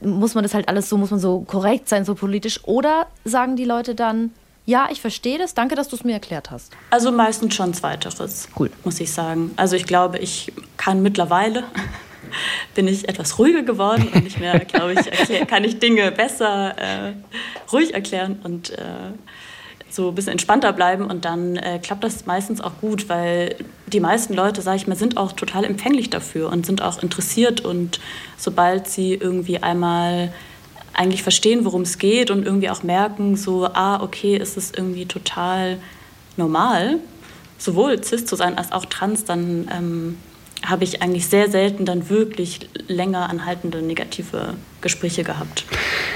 [0.00, 2.60] muss man das halt alles so, muss man so korrekt sein, so politisch.
[2.64, 4.30] Oder sagen die Leute dann,
[4.66, 5.54] ja, ich verstehe das.
[5.54, 6.72] Danke, dass du es mir erklärt hast.
[6.90, 8.70] Also meistens schon Zweiteres, cool.
[8.82, 9.52] muss ich sagen.
[9.56, 11.64] Also ich glaube, ich kann mittlerweile
[12.74, 16.74] bin ich etwas ruhiger geworden und nicht mehr, glaube ich, erklär, kann ich Dinge besser
[16.78, 17.12] äh,
[17.72, 18.82] ruhig erklären und äh,
[19.94, 21.06] so ein bisschen entspannter bleiben.
[21.06, 23.56] Und dann äh, klappt das meistens auch gut, weil
[23.86, 27.60] die meisten Leute, sage ich mal, sind auch total empfänglich dafür und sind auch interessiert.
[27.60, 28.00] Und
[28.36, 30.32] sobald sie irgendwie einmal
[30.92, 35.06] eigentlich verstehen, worum es geht und irgendwie auch merken, so, ah, okay, ist es irgendwie
[35.06, 35.78] total
[36.36, 36.98] normal,
[37.58, 40.18] sowohl cis zu sein als auch trans, dann ähm,
[40.64, 45.64] habe ich eigentlich sehr selten dann wirklich länger anhaltende negative Gespräche gehabt.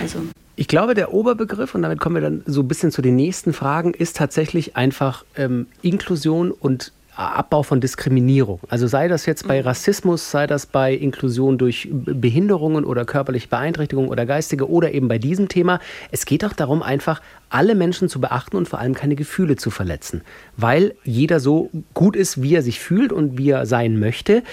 [0.01, 0.21] Also.
[0.57, 3.53] Ich glaube, der Oberbegriff, und damit kommen wir dann so ein bisschen zu den nächsten
[3.53, 8.61] Fragen, ist tatsächlich einfach ähm, Inklusion und Abbau von Diskriminierung.
[8.69, 9.67] Also sei das jetzt bei mhm.
[9.67, 15.19] Rassismus, sei das bei Inklusion durch Behinderungen oder körperliche Beeinträchtigung oder geistige oder eben bei
[15.19, 15.81] diesem Thema.
[16.13, 19.71] Es geht auch darum, einfach alle Menschen zu beachten und vor allem keine Gefühle zu
[19.71, 20.23] verletzen,
[20.57, 24.45] weil jeder so gut ist, wie er sich fühlt und wie er sein möchte.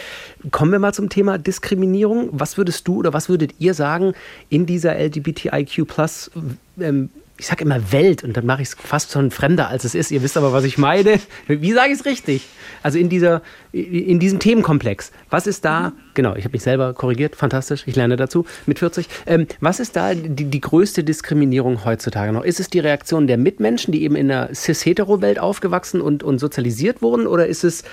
[0.49, 2.29] Kommen wir mal zum Thema Diskriminierung.
[2.31, 4.13] Was würdest du oder was würdet ihr sagen
[4.49, 6.31] in dieser LGBTIQ Plus
[6.79, 9.93] ähm, ich sage immer Welt und dann mache ich es fast schon fremder, als es
[9.93, 10.09] ist.
[10.11, 11.19] Ihr wisst aber, was ich meine.
[11.47, 12.47] Wie sage ich es richtig?
[12.81, 13.41] Also in, dieser,
[13.73, 15.11] in diesem Themenkomplex.
[15.29, 19.07] Was ist da, genau, ich habe mich selber korrigiert, fantastisch, ich lerne dazu mit 40.
[19.25, 22.43] Ähm, was ist da die, die größte Diskriminierung heutzutage noch?
[22.43, 27.01] Ist es die Reaktion der Mitmenschen, die eben in einer cis-hetero-Welt aufgewachsen und, und sozialisiert
[27.01, 27.27] wurden?
[27.27, 27.83] Oder ist es,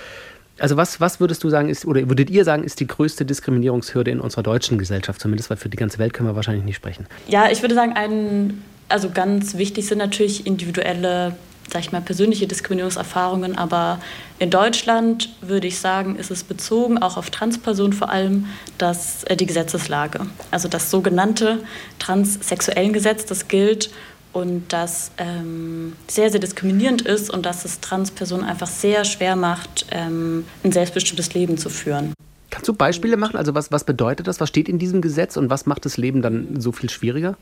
[0.57, 4.09] also was, was würdest du sagen, ist, oder würdet ihr sagen, ist die größte Diskriminierungshürde
[4.09, 5.19] in unserer deutschen Gesellschaft?
[5.19, 7.07] Zumindest, weil für die ganze Welt können wir wahrscheinlich nicht sprechen.
[7.27, 8.61] Ja, ich würde sagen, ein
[8.93, 11.35] also ganz wichtig sind natürlich individuelle,
[11.67, 13.99] sag ich mal, persönliche Diskriminierungserfahrungen, aber
[14.37, 18.45] in Deutschland würde ich sagen, ist es bezogen auch auf Transpersonen vor allem,
[18.77, 21.63] dass äh, die Gesetzeslage, also das sogenannte
[21.97, 23.89] transsexuellen Gesetz, das gilt
[24.31, 29.87] und das ähm, sehr, sehr diskriminierend ist und dass es Transpersonen einfach sehr schwer macht,
[29.89, 32.13] ähm, ein selbstbestimmtes Leben zu führen.
[32.51, 33.37] Kannst du Beispiele machen?
[33.37, 34.39] Also was, was bedeutet das?
[34.39, 37.35] Was steht in diesem Gesetz und was macht das Leben dann so viel schwieriger?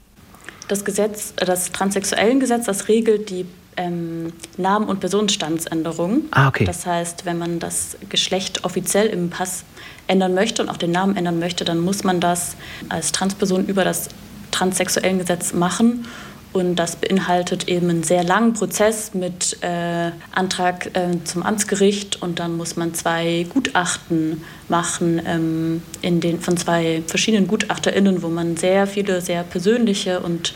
[0.71, 3.45] Das Gesetz, das transsexuellen Gesetz, das regelt die
[3.77, 6.23] ähm, Namen- und Personenstandsänderung.
[6.31, 6.65] Ah, okay.
[6.65, 9.63] Das heißt, wenn man das Geschlecht offiziell im Pass
[10.07, 12.55] ändern möchte und auch den Namen ändern möchte, dann muss man das
[12.89, 14.09] als Transperson über das
[14.51, 16.05] transsexuellen Gesetz machen.
[16.53, 22.39] Und das beinhaltet eben einen sehr langen Prozess mit äh, Antrag äh, zum Amtsgericht und
[22.39, 28.57] dann muss man zwei Gutachten machen ähm, in den, von zwei verschiedenen GutachterInnen, wo man
[28.57, 30.53] sehr viele, sehr persönliche und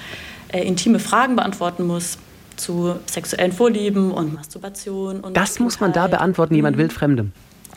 [0.50, 2.18] äh, intime Fragen beantworten muss
[2.58, 5.22] zu sexuellen Vorlieben und Masturbation.
[5.22, 6.82] Und das muss man da beantworten, jemand mhm.
[6.82, 7.32] wildfremdem.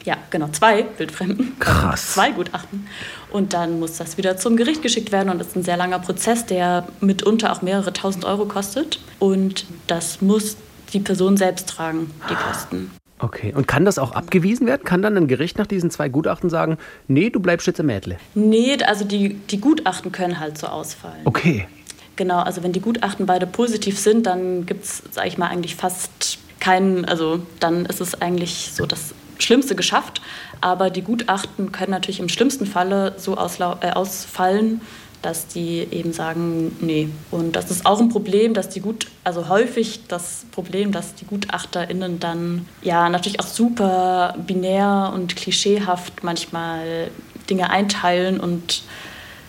[0.08, 1.58] Ja, genau, zwei Wildfremden.
[1.58, 2.14] Krass.
[2.14, 2.86] Zwei Gutachten.
[3.30, 5.98] Und dann muss das wieder zum Gericht geschickt werden und das ist ein sehr langer
[5.98, 9.00] Prozess, der mitunter auch mehrere tausend Euro kostet.
[9.18, 10.56] Und das muss
[10.94, 12.90] die Person selbst tragen, die Kosten.
[13.18, 14.82] Okay, und kann das auch abgewiesen werden?
[14.82, 18.16] Kann dann ein Gericht nach diesen zwei Gutachten sagen, nee, du bleibst jetzt im Mädle?
[18.34, 21.20] Nee, also die, die Gutachten können halt so ausfallen.
[21.26, 21.68] Okay.
[22.16, 25.76] Genau, also wenn die Gutachten beide positiv sind, dann gibt es, sage ich mal, eigentlich
[25.76, 30.20] fast keinen, also dann ist es eigentlich so, dass Schlimmste geschafft.
[30.60, 34.80] Aber die Gutachten können natürlich im schlimmsten Falle so äh, ausfallen,
[35.22, 37.08] dass die eben sagen, nee.
[37.30, 41.24] Und das ist auch ein Problem, dass die gut, also häufig das Problem, dass die
[41.24, 47.10] GutachterInnen dann ja natürlich auch super binär und klischeehaft manchmal
[47.50, 48.82] Dinge einteilen und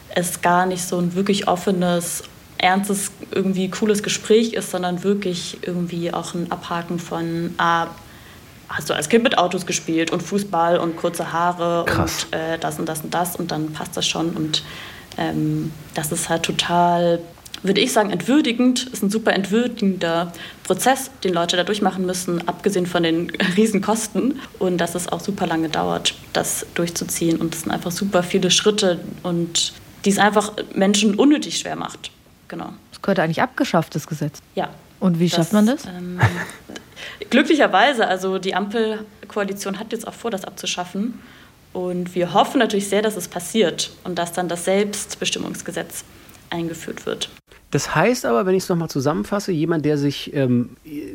[0.09, 2.23] es gar nicht so ein wirklich offenes,
[2.57, 7.87] ernstes, irgendwie cooles Gespräch ist, sondern wirklich irgendwie auch ein Abhaken von, ah,
[8.69, 12.25] hast du als Kind mit Autos gespielt und Fußball und kurze Haare Krass.
[12.25, 14.31] und äh, das und das und das und dann passt das schon.
[14.31, 14.63] Und
[15.17, 17.19] ähm, das ist halt total,
[17.63, 18.87] würde ich sagen, entwürdigend.
[18.87, 20.31] Ist ein super entwürdigender
[20.63, 24.39] Prozess, den Leute da durchmachen müssen, abgesehen von den Riesenkosten.
[24.59, 27.37] Und dass es auch super lange dauert, das durchzuziehen.
[27.37, 29.73] Und es sind einfach super viele Schritte und
[30.05, 32.11] die es einfach Menschen unnötig schwer macht.
[32.47, 32.73] Genau.
[32.91, 34.39] Das gehört eigentlich abgeschafft, das Gesetz.
[34.55, 34.69] Ja.
[34.99, 35.85] Und wie das, schafft man das?
[35.85, 36.19] Ähm,
[37.29, 41.19] glücklicherweise, also die Ampelkoalition hat jetzt auch vor, das abzuschaffen.
[41.71, 46.03] Und wir hoffen natürlich sehr, dass es passiert und dass dann das Selbstbestimmungsgesetz
[46.49, 47.29] eingeführt wird.
[47.71, 50.71] Das heißt aber, wenn ich es nochmal zusammenfasse, jemand, der sich, ähm,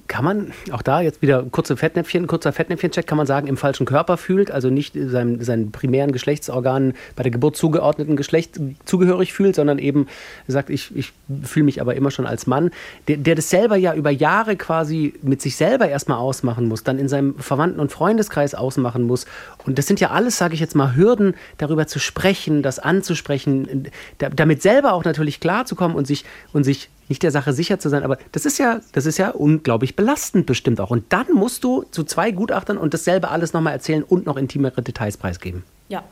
[0.07, 3.87] kann man, auch da jetzt wieder kurze Fettnäpfchen, kurzer Fettnäpfchen-Check, kann man sagen, im falschen
[3.87, 9.57] Körper fühlt, also nicht seinem, seinen primären Geschlechtsorganen bei der Geburt zugeordneten Geschlecht zugehörig fühlt,
[9.57, 10.07] sondern eben
[10.47, 11.13] sagt, ich, ich
[11.43, 12.71] fühle mich aber immer schon als Mann,
[13.09, 17.01] der, der das selber ja über Jahre quasi mit sich selber erstmal ausmachen muss, dann
[17.01, 19.27] in seinem Verwandten- und Freundeskreis ausmachen muss.
[19.67, 23.89] Und das sind ja alles, sage ich jetzt mal, Hürden, darüber zu sprechen, das anzusprechen,
[24.19, 28.03] damit selber auch natürlich klarzukommen und sich und sich nicht der Sache sicher zu sein.
[28.03, 30.91] Aber das ist ja, das ist ja unglaublich belastend bestimmt auch.
[30.91, 34.81] Und dann musst du zu zwei Gutachtern und dasselbe alles nochmal erzählen und noch intimere
[34.81, 35.65] Details preisgeben.
[35.91, 36.03] Ja,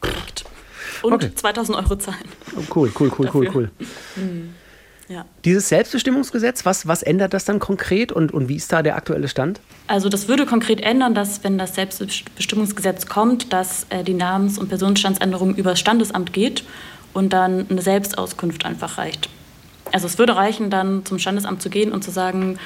[0.00, 0.46] korrekt.
[1.02, 1.34] Und okay.
[1.34, 2.24] 2000 Euro zahlen.
[2.56, 3.70] Oh, cool, cool, cool, cool, cool.
[4.16, 4.54] Mhm.
[5.08, 5.24] Ja.
[5.44, 9.28] Dieses Selbstbestimmungsgesetz, was, was ändert das dann konkret und, und wie ist da der aktuelle
[9.28, 9.58] Stand?
[9.86, 14.68] Also das würde konkret ändern, dass wenn das Selbstbestimmungsgesetz kommt, dass äh, die Namens- und
[14.68, 16.62] Personenstandsänderung über das Standesamt geht
[17.14, 19.30] und dann eine Selbstauskunft einfach reicht.
[19.92, 22.58] Also es würde reichen, dann zum Standesamt zu gehen und zu sagen,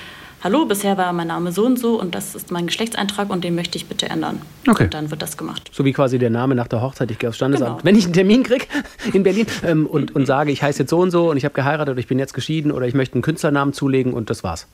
[0.42, 3.54] hallo, bisher war mein Name so und so und das ist mein Geschlechtseintrag und den
[3.54, 4.40] möchte ich bitte ändern.
[4.68, 4.84] Okay.
[4.84, 5.70] Und dann wird das gemacht.
[5.72, 7.78] So wie quasi der Name nach der Hochzeit, ich gehe aufs Standesamt.
[7.78, 7.84] Genau.
[7.84, 8.66] Wenn ich einen Termin kriege
[9.12, 11.54] in Berlin ähm, und, und sage, ich heiße jetzt so und so und ich habe
[11.54, 14.66] geheiratet oder ich bin jetzt geschieden oder ich möchte einen Künstlernamen zulegen und das war's.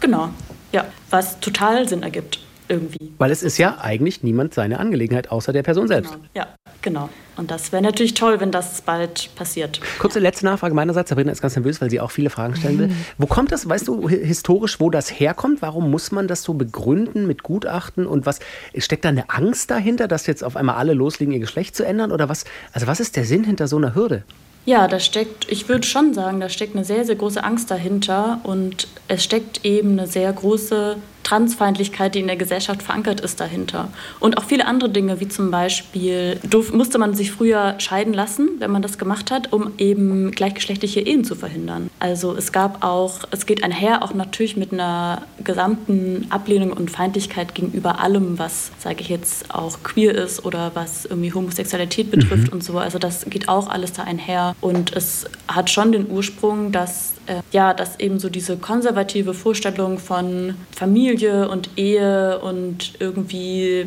[0.00, 0.30] Genau,
[0.72, 3.12] ja, was total Sinn ergibt irgendwie.
[3.18, 6.12] Weil es ist ja eigentlich niemand seine Angelegenheit außer der Person selbst.
[6.12, 6.24] Genau.
[6.34, 6.46] Ja,
[6.82, 7.08] genau.
[7.36, 9.80] Und das wäre natürlich toll, wenn das bald passiert.
[9.98, 11.08] Kurze letzte Nachfrage meinerseits.
[11.10, 12.90] Sabrina ist ganz nervös, weil sie auch viele Fragen stellen will.
[13.16, 15.62] Wo kommt das, weißt du hi- historisch, wo das herkommt?
[15.62, 18.06] Warum muss man das so begründen mit Gutachten?
[18.06, 18.40] Und was
[18.76, 22.10] steckt da eine Angst dahinter, dass jetzt auf einmal alle loslegen, ihr Geschlecht zu ändern?
[22.12, 22.44] Oder was?
[22.72, 24.24] Also was ist der Sinn hinter so einer Hürde?
[24.66, 28.40] Ja, da steckt, ich würde schon sagen, da steckt eine sehr, sehr große Angst dahinter
[28.42, 30.96] und es steckt eben eine sehr große
[31.28, 33.88] Transfeindlichkeit, die in der Gesellschaft verankert ist, dahinter.
[34.18, 38.48] Und auch viele andere Dinge, wie zum Beispiel durf, musste man sich früher scheiden lassen,
[38.60, 41.90] wenn man das gemacht hat, um eben gleichgeschlechtliche Ehen zu verhindern.
[41.98, 47.54] Also es gab auch, es geht einher auch natürlich mit einer gesamten Ablehnung und Feindlichkeit
[47.54, 52.64] gegenüber allem, was, sage ich jetzt, auch queer ist oder was irgendwie Homosexualität betrifft und
[52.64, 52.78] so.
[52.78, 54.54] Also das geht auch alles da einher.
[54.62, 59.98] Und es hat schon den Ursprung, dass, äh, ja, dass eben so diese konservative Vorstellung
[59.98, 63.86] von Familie und Ehe und irgendwie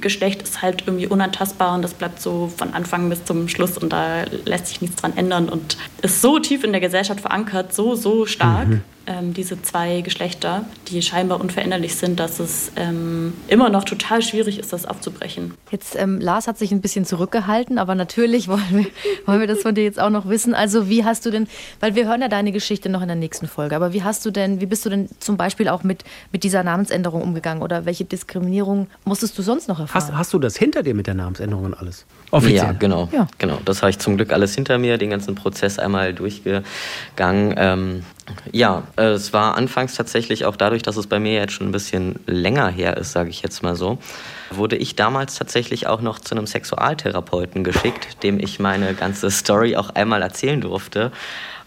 [0.00, 3.92] Geschlecht ist halt irgendwie unantastbar und das bleibt so von Anfang bis zum Schluss und
[3.92, 7.96] da lässt sich nichts dran ändern und ist so tief in der Gesellschaft verankert, so,
[7.96, 8.68] so stark,
[9.06, 14.58] ähm, diese zwei Geschlechter, die scheinbar unveränderlich sind, dass es ähm, immer noch total schwierig
[14.58, 15.54] ist, das aufzubrechen.
[15.70, 18.86] Jetzt, ähm, Lars hat sich ein bisschen zurückgehalten, aber natürlich wollen wir,
[19.26, 20.54] wollen wir das von dir jetzt auch noch wissen.
[20.54, 21.48] Also wie hast du denn,
[21.80, 24.30] weil wir hören ja deine Geschichte noch in der nächsten Folge, aber wie hast du
[24.30, 28.04] denn, wie bist du denn zum Beispiel auch mit, mit dieser Namensänderung umgegangen oder welche
[28.04, 30.08] Diskriminierung musstest du sonst noch erfahren?
[30.08, 32.06] Hast, hast du das hinter dir mit der Namensänderung und alles?
[32.42, 33.08] Ja, genau.
[33.12, 33.26] Ja.
[33.38, 33.58] genau.
[33.64, 36.64] Das habe ich zum Glück alles hinter mir, den ganzen Prozess einmal durchgegangen.
[38.52, 41.72] Ja, äh, es war anfangs tatsächlich auch dadurch, dass es bei mir jetzt schon ein
[41.72, 43.98] bisschen länger her ist, sage ich jetzt mal so,
[44.50, 49.76] wurde ich damals tatsächlich auch noch zu einem Sexualtherapeuten geschickt, dem ich meine ganze Story
[49.76, 51.12] auch einmal erzählen durfte.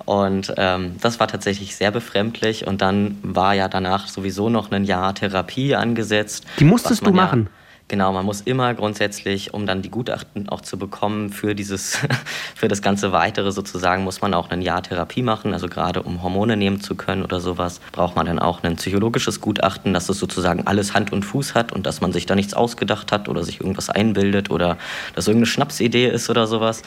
[0.05, 2.67] Und ähm, das war tatsächlich sehr befremdlich.
[2.67, 6.45] Und dann war ja danach sowieso noch ein Jahr Therapie angesetzt.
[6.59, 7.49] Die musstest du ja- machen?
[7.89, 11.99] Genau, man muss immer grundsätzlich, um dann die Gutachten auch zu bekommen für dieses,
[12.55, 15.53] für das ganze Weitere sozusagen, muss man auch ein Jahr Therapie machen.
[15.53, 19.41] Also gerade um Hormone nehmen zu können oder sowas, braucht man dann auch ein psychologisches
[19.41, 22.53] Gutachten, dass es sozusagen alles Hand und Fuß hat und dass man sich da nichts
[22.53, 24.77] ausgedacht hat oder sich irgendwas einbildet oder
[25.13, 26.83] dass irgendeine Schnapsidee ist oder sowas.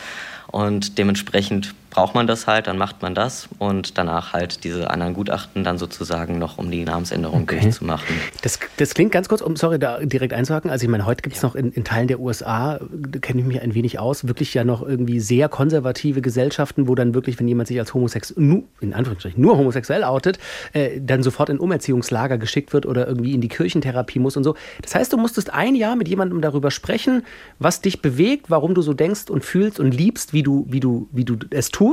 [0.51, 5.15] Und dementsprechend braucht man das halt, dann macht man das und danach halt diese anderen
[5.15, 7.59] Gutachten dann sozusagen noch, um die Namensänderung Okay.
[7.61, 8.15] durchzumachen.
[8.43, 10.71] Das, das klingt ganz kurz, um sorry, da direkt einzuhaken.
[10.71, 13.47] Also ich meine, heute gibt es noch in, in Teilen der USA, da kenne ich
[13.47, 17.49] mich ein wenig aus, wirklich ja noch irgendwie sehr konservative Gesellschaften, wo dann wirklich, wenn
[17.49, 20.39] jemand sich als homosexuell, in Anführungsstrichen, nur homosexuell outet,
[20.75, 24.55] äh, dann sofort in Umerziehungslager geschickt wird oder irgendwie in die Kirchentherapie muss und so.
[24.83, 27.23] Das heißt, du musstest ein Jahr mit jemandem darüber sprechen,
[27.59, 31.09] was dich bewegt, warum du so denkst und fühlst und liebst, wie du, wie du,
[31.11, 31.86] wie du es tust.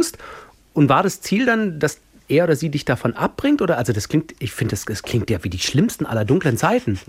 [0.73, 3.62] Und war das Ziel dann, dass er oder sie dich davon abbringt?
[3.62, 6.58] Oder also das klingt, ich finde, das, das klingt ja wie die schlimmsten aller dunklen
[6.58, 6.99] Zeiten.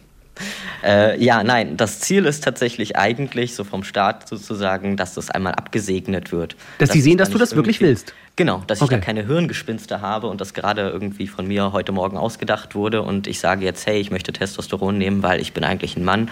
[0.82, 5.54] Äh, ja, nein, das Ziel ist tatsächlich eigentlich, so vom Staat sozusagen, dass das einmal
[5.54, 6.56] abgesegnet wird.
[6.78, 8.12] Dass die es sehen, da dass du das wirklich willst.
[8.36, 8.96] Genau, dass ich Okay.
[8.96, 13.28] da keine Hirngespinste habe und das gerade irgendwie von mir heute Morgen ausgedacht wurde und
[13.28, 16.28] ich sage jetzt, hey, ich möchte Testosteron nehmen, weil ich bin eigentlich ein Mann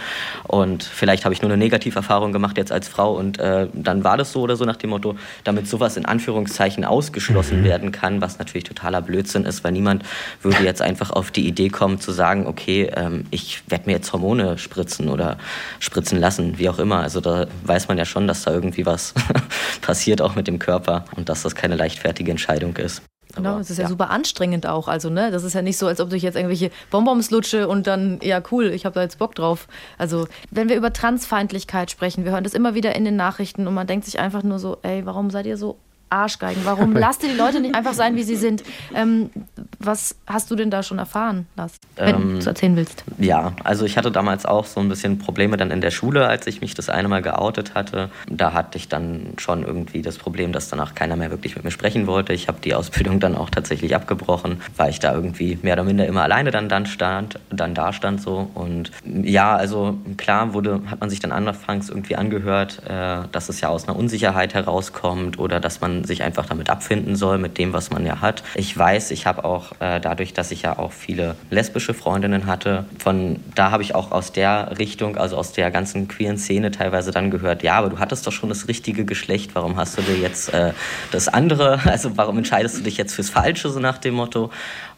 [0.48, 4.16] und vielleicht habe ich nur eine Negativerfahrung gemacht jetzt als Frau und äh, dann war
[4.16, 7.64] das so oder so nach dem Motto, damit sowas in Anführungszeichen ausgeschlossen Mhm.
[7.64, 10.02] werden kann, was natürlich totaler Blödsinn ist, weil niemand
[10.42, 14.12] würde jetzt einfach auf die Idee kommen zu sagen, okay, ähm, ich werde mir jetzt
[14.12, 15.38] Hormone spritzen oder
[15.78, 16.98] spritzen lassen, wie auch immer.
[16.98, 19.14] Also da weiß man ja schon, dass da irgendwie was
[19.82, 23.02] passiert auch mit dem Körper und dass das keine leichtfertige Entscheidung ist.
[23.34, 24.88] Genau, Aber, es ist ja, super anstrengend auch.
[24.88, 27.86] Also, ne, das ist ja nicht so, als ob du jetzt irgendwelche Bonbons lutsche und
[27.86, 29.68] dann, ja, cool, ich habe da jetzt Bock drauf.
[29.96, 33.72] Also, wenn wir über Transfeindlichkeit sprechen, wir hören das immer wieder in den Nachrichten und
[33.72, 35.78] man denkt sich einfach nur so, ey, warum seid ihr so
[36.12, 36.62] Arschgeigen?
[36.64, 38.62] Warum lasst ihr die Leute nicht einfach sein, wie sie sind?
[38.94, 39.30] Ähm,
[39.78, 41.72] was hast du denn da schon erfahren, Lars?
[41.96, 43.04] Wenn Ähm, du es erzählen willst.
[43.18, 46.46] Ja, also ich hatte damals auch so ein bisschen Probleme dann in der Schule, als
[46.46, 48.10] ich mich das eine Mal geoutet hatte.
[48.30, 51.70] Da hatte ich dann schon irgendwie das Problem, dass danach keiner mehr wirklich mit mir
[51.70, 52.32] sprechen wollte.
[52.32, 56.06] Ich habe die Ausbildung dann auch tatsächlich abgebrochen, weil ich da irgendwie mehr oder minder
[56.06, 58.50] immer alleine dann, dann stand, dann da stand so.
[58.54, 63.60] Und ja, also klar wurde, hat man sich dann anfangs irgendwie angehört, äh, dass es
[63.60, 67.72] ja aus einer Unsicherheit herauskommt oder dass man sich einfach damit abfinden soll mit dem,
[67.72, 68.42] was man ja hat.
[68.54, 72.84] Ich weiß, ich habe auch äh, dadurch, dass ich ja auch viele lesbische Freundinnen hatte.
[72.98, 77.10] Von da habe ich auch aus der Richtung, also aus der ganzen queeren Szene teilweise
[77.10, 80.16] dann gehört, ja, aber du hattest doch schon das richtige Geschlecht, warum hast du dir
[80.16, 80.72] jetzt äh,
[81.10, 84.50] das andere, also warum entscheidest du dich jetzt fürs Falsche, so nach dem Motto.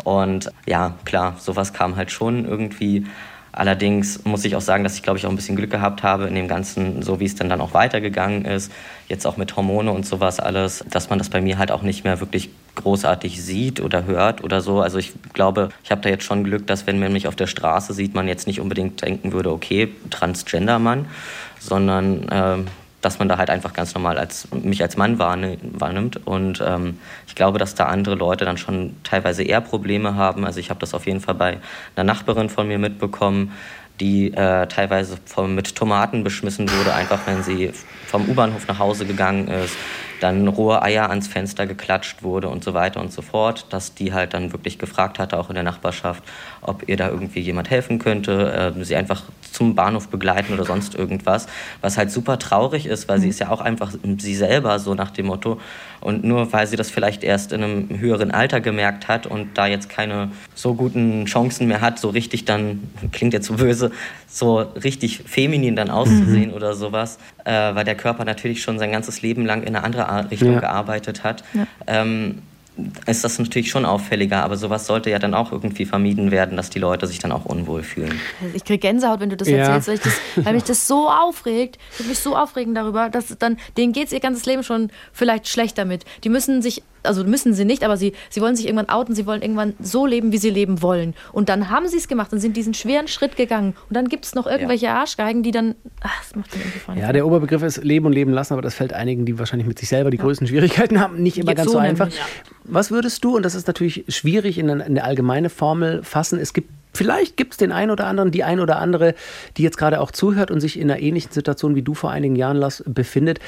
[0.02, 3.06] Und ja, klar, sowas kam halt schon irgendwie
[3.56, 6.24] Allerdings muss ich auch sagen, dass ich, glaube ich, auch ein bisschen Glück gehabt habe
[6.24, 8.72] in dem Ganzen, so wie es dann, dann auch weitergegangen ist,
[9.06, 12.02] jetzt auch mit Hormone und sowas alles, dass man das bei mir halt auch nicht
[12.02, 14.80] mehr wirklich großartig sieht oder hört oder so.
[14.80, 17.46] Also ich glaube, ich habe da jetzt schon Glück, dass wenn man mich auf der
[17.46, 21.06] Straße sieht, man jetzt nicht unbedingt denken würde, okay, Transgender-Mann,
[21.60, 22.56] sondern äh,
[23.04, 26.26] dass man da halt einfach ganz normal als, mich als Mann wahrnimmt.
[26.26, 30.44] Und ähm, ich glaube, dass da andere Leute dann schon teilweise eher Probleme haben.
[30.44, 31.58] Also ich habe das auf jeden Fall bei
[31.96, 33.52] einer Nachbarin von mir mitbekommen,
[34.00, 37.72] die äh, teilweise vom, mit Tomaten beschmissen wurde, einfach wenn sie
[38.06, 39.76] vom U-Bahnhof nach Hause gegangen ist
[40.24, 44.14] dann rohe Eier ans Fenster geklatscht wurde und so weiter und so fort, dass die
[44.14, 46.24] halt dann wirklich gefragt hatte, auch in der Nachbarschaft,
[46.62, 50.94] ob ihr da irgendwie jemand helfen könnte, äh, sie einfach zum Bahnhof begleiten oder sonst
[50.94, 51.46] irgendwas,
[51.82, 55.10] was halt super traurig ist, weil sie ist ja auch einfach sie selber so nach
[55.10, 55.60] dem Motto
[56.04, 59.66] und nur weil sie das vielleicht erst in einem höheren Alter gemerkt hat und da
[59.66, 63.90] jetzt keine so guten Chancen mehr hat, so richtig dann, klingt jetzt so böse,
[64.28, 66.56] so richtig feminin dann auszusehen mhm.
[66.56, 70.30] oder sowas, äh, weil der Körper natürlich schon sein ganzes Leben lang in eine andere
[70.30, 70.60] Richtung ja.
[70.60, 71.42] gearbeitet hat.
[71.54, 71.66] Ja.
[71.86, 72.42] Ähm,
[73.06, 76.70] ist das natürlich schon auffälliger, aber sowas sollte ja dann auch irgendwie vermieden werden, dass
[76.70, 78.20] die Leute sich dann auch unwohl fühlen.
[78.52, 79.58] Ich kriege Gänsehaut, wenn du das ja.
[79.58, 81.78] erzählst, weil, das, weil, mich das so aufregt.
[81.92, 84.90] Ich würde mich so aufregen darüber, dass dann, denen geht es ihr ganzes Leben schon
[85.12, 86.04] vielleicht schlecht damit.
[86.24, 89.26] Die müssen sich also müssen sie nicht, aber sie, sie wollen sich irgendwann outen, sie
[89.26, 91.14] wollen irgendwann so leben, wie sie leben wollen.
[91.32, 93.74] Und dann haben sie es gemacht und sind diesen schweren Schritt gegangen.
[93.88, 95.00] Und dann gibt es noch irgendwelche ja.
[95.00, 97.02] Arschgeigen, die dann, ach, das macht dann irgendwie Freunde.
[97.02, 99.78] Ja, der Oberbegriff ist Leben und Leben lassen, aber das fällt einigen, die wahrscheinlich mit
[99.78, 100.22] sich selber die ja.
[100.22, 102.08] größten Schwierigkeiten haben, nicht immer ganz so, so einfach.
[102.08, 102.24] Ja.
[102.64, 106.38] Was würdest du, und das ist natürlich schwierig in eine, in eine allgemeine Formel fassen,
[106.38, 109.14] es gibt Vielleicht gibt es den einen oder anderen, die ein oder andere,
[109.56, 112.36] die jetzt gerade auch zuhört und sich in einer ähnlichen Situation wie du vor einigen
[112.36, 113.40] Jahren Lars, befindet.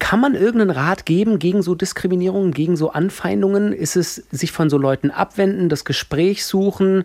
[0.00, 3.72] Kann man irgendeinen Rat geben gegen so Diskriminierungen, gegen so Anfeindungen?
[3.72, 7.04] Ist es sich von so Leuten abwenden, das Gespräch suchen?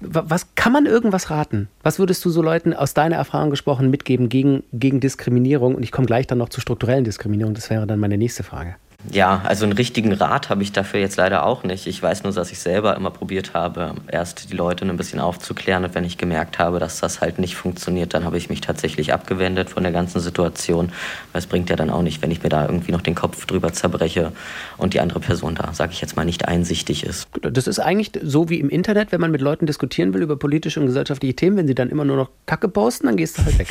[0.00, 1.68] Was kann man irgendwas raten?
[1.82, 5.74] Was würdest du so Leuten aus deiner Erfahrung gesprochen mitgeben gegen, gegen Diskriminierung?
[5.74, 7.54] Und ich komme gleich dann noch zu strukturellen Diskriminierung.
[7.54, 8.76] Das wäre dann meine nächste Frage.
[9.10, 11.86] Ja, also einen richtigen Rat habe ich dafür jetzt leider auch nicht.
[11.86, 15.84] Ich weiß nur, dass ich selber immer probiert habe, erst die Leute ein bisschen aufzuklären.
[15.84, 19.12] Und wenn ich gemerkt habe, dass das halt nicht funktioniert, dann habe ich mich tatsächlich
[19.12, 20.90] abgewendet von der ganzen Situation.
[21.32, 23.44] Weil es bringt ja dann auch nicht, wenn ich mir da irgendwie noch den Kopf
[23.44, 24.32] drüber zerbreche
[24.78, 27.28] und die andere Person da, sage ich jetzt mal, nicht einsichtig ist.
[27.42, 30.80] Das ist eigentlich so wie im Internet, wenn man mit Leuten diskutieren will über politische
[30.80, 33.58] und gesellschaftliche Themen, wenn sie dann immer nur noch Kacke posten, dann gehst du halt
[33.58, 33.68] weg.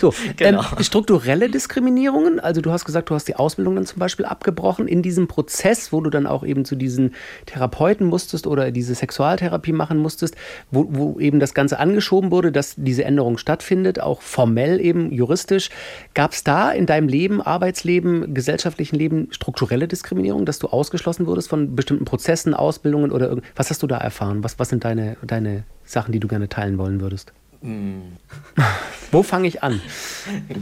[0.00, 0.64] So, genau.
[0.76, 4.71] ähm, strukturelle Diskriminierungen, also du hast gesagt, du hast die Ausbildung dann zum Beispiel abgebrochen
[4.72, 7.14] angesprochen, in diesem Prozess, wo du dann auch eben zu diesen
[7.46, 10.36] Therapeuten musstest oder diese Sexualtherapie machen musstest,
[10.70, 15.70] wo, wo eben das Ganze angeschoben wurde, dass diese Änderung stattfindet, auch formell eben juristisch.
[16.14, 21.48] Gab es da in deinem Leben, Arbeitsleben, gesellschaftlichen Leben strukturelle Diskriminierung, dass du ausgeschlossen wurdest
[21.48, 24.42] von bestimmten Prozessen, Ausbildungen oder irgend was hast du da erfahren?
[24.44, 27.32] Was, was sind deine, deine Sachen, die du gerne teilen wollen würdest?
[27.60, 28.16] Mm.
[29.12, 29.80] Wo fange ich an?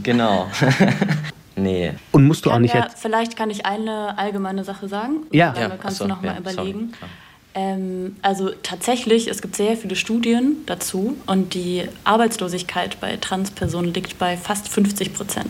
[0.03, 0.51] Genau.
[1.57, 1.93] Nee.
[2.13, 2.99] Und musst du auch nicht ja, jetzt.
[3.01, 5.27] Vielleicht kann ich eine allgemeine Sache sagen.
[5.31, 5.53] Ja.
[5.53, 6.93] Dann ja, kannst so, du noch mal ja, überlegen.
[7.55, 14.19] ähm, also tatsächlich, es gibt sehr viele Studien dazu und die Arbeitslosigkeit bei Transpersonen liegt
[14.19, 15.49] bei fast 50 Prozent.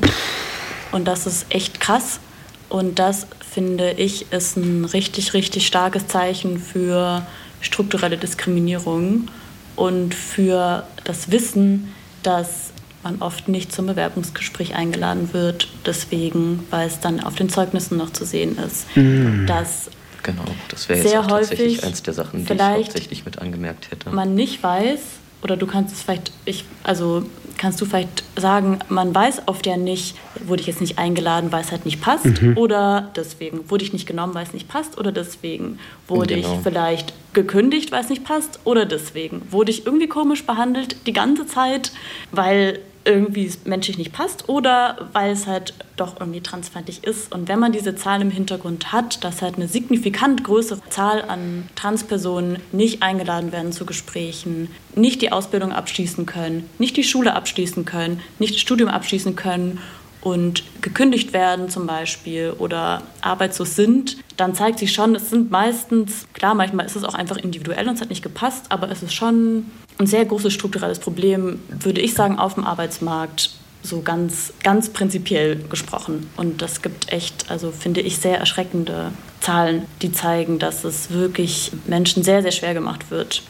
[0.93, 2.21] Und das ist echt krass.
[2.69, 7.27] Und das finde ich ist ein richtig, richtig starkes Zeichen für
[7.61, 9.29] strukturelle Diskriminierung
[9.77, 11.93] und für das Wissen,
[12.23, 12.70] dass
[13.03, 18.11] man oft nicht zum Bewerbungsgespräch eingeladen wird, deswegen, weil es dann auf den Zeugnissen noch
[18.11, 19.47] zu sehen ist, mm.
[19.47, 19.91] dass
[20.23, 24.11] genau, das wäre jetzt auch tatsächlich eins der Sachen, die ich hauptsächlich mit angemerkt hätte.
[24.11, 25.01] Man nicht weiß,
[25.43, 27.25] oder du kannst es vielleicht, ich, also
[27.57, 31.63] kannst du vielleicht sagen, man weiß oft ja nicht, wurde ich jetzt nicht eingeladen, weil
[31.63, 32.57] es halt nicht passt, mhm.
[32.57, 35.79] oder deswegen wurde ich nicht genommen, weil es nicht passt, oder deswegen
[36.09, 36.55] wurde genau.
[36.55, 41.13] ich vielleicht gekündigt, weil es nicht passt, oder deswegen wurde ich irgendwie komisch behandelt die
[41.13, 41.93] ganze Zeit,
[42.33, 47.35] weil irgendwie menschlich nicht passt oder weil es halt doch irgendwie transfeindlich ist.
[47.35, 51.69] Und wenn man diese Zahlen im Hintergrund hat, dass halt eine signifikant größere Zahl an
[51.77, 57.85] Transpersonen nicht eingeladen werden zu Gesprächen, nicht die Ausbildung abschließen können, nicht die Schule abschließen
[57.85, 59.81] können, nicht das Studium abschließen können
[60.21, 66.27] und gekündigt werden zum Beispiel oder arbeitslos sind, dann zeigt sich schon, es sind meistens,
[66.35, 69.15] klar, manchmal ist es auch einfach individuell und es hat nicht gepasst, aber es ist
[69.15, 69.71] schon
[70.01, 73.51] ein sehr großes strukturelles Problem, würde ich sagen, auf dem Arbeitsmarkt,
[73.83, 76.29] so ganz, ganz prinzipiell gesprochen.
[76.37, 81.73] Und das gibt echt, also finde ich, sehr erschreckende Zahlen, die zeigen, dass es wirklich
[81.87, 83.43] Menschen sehr, sehr schwer gemacht wird,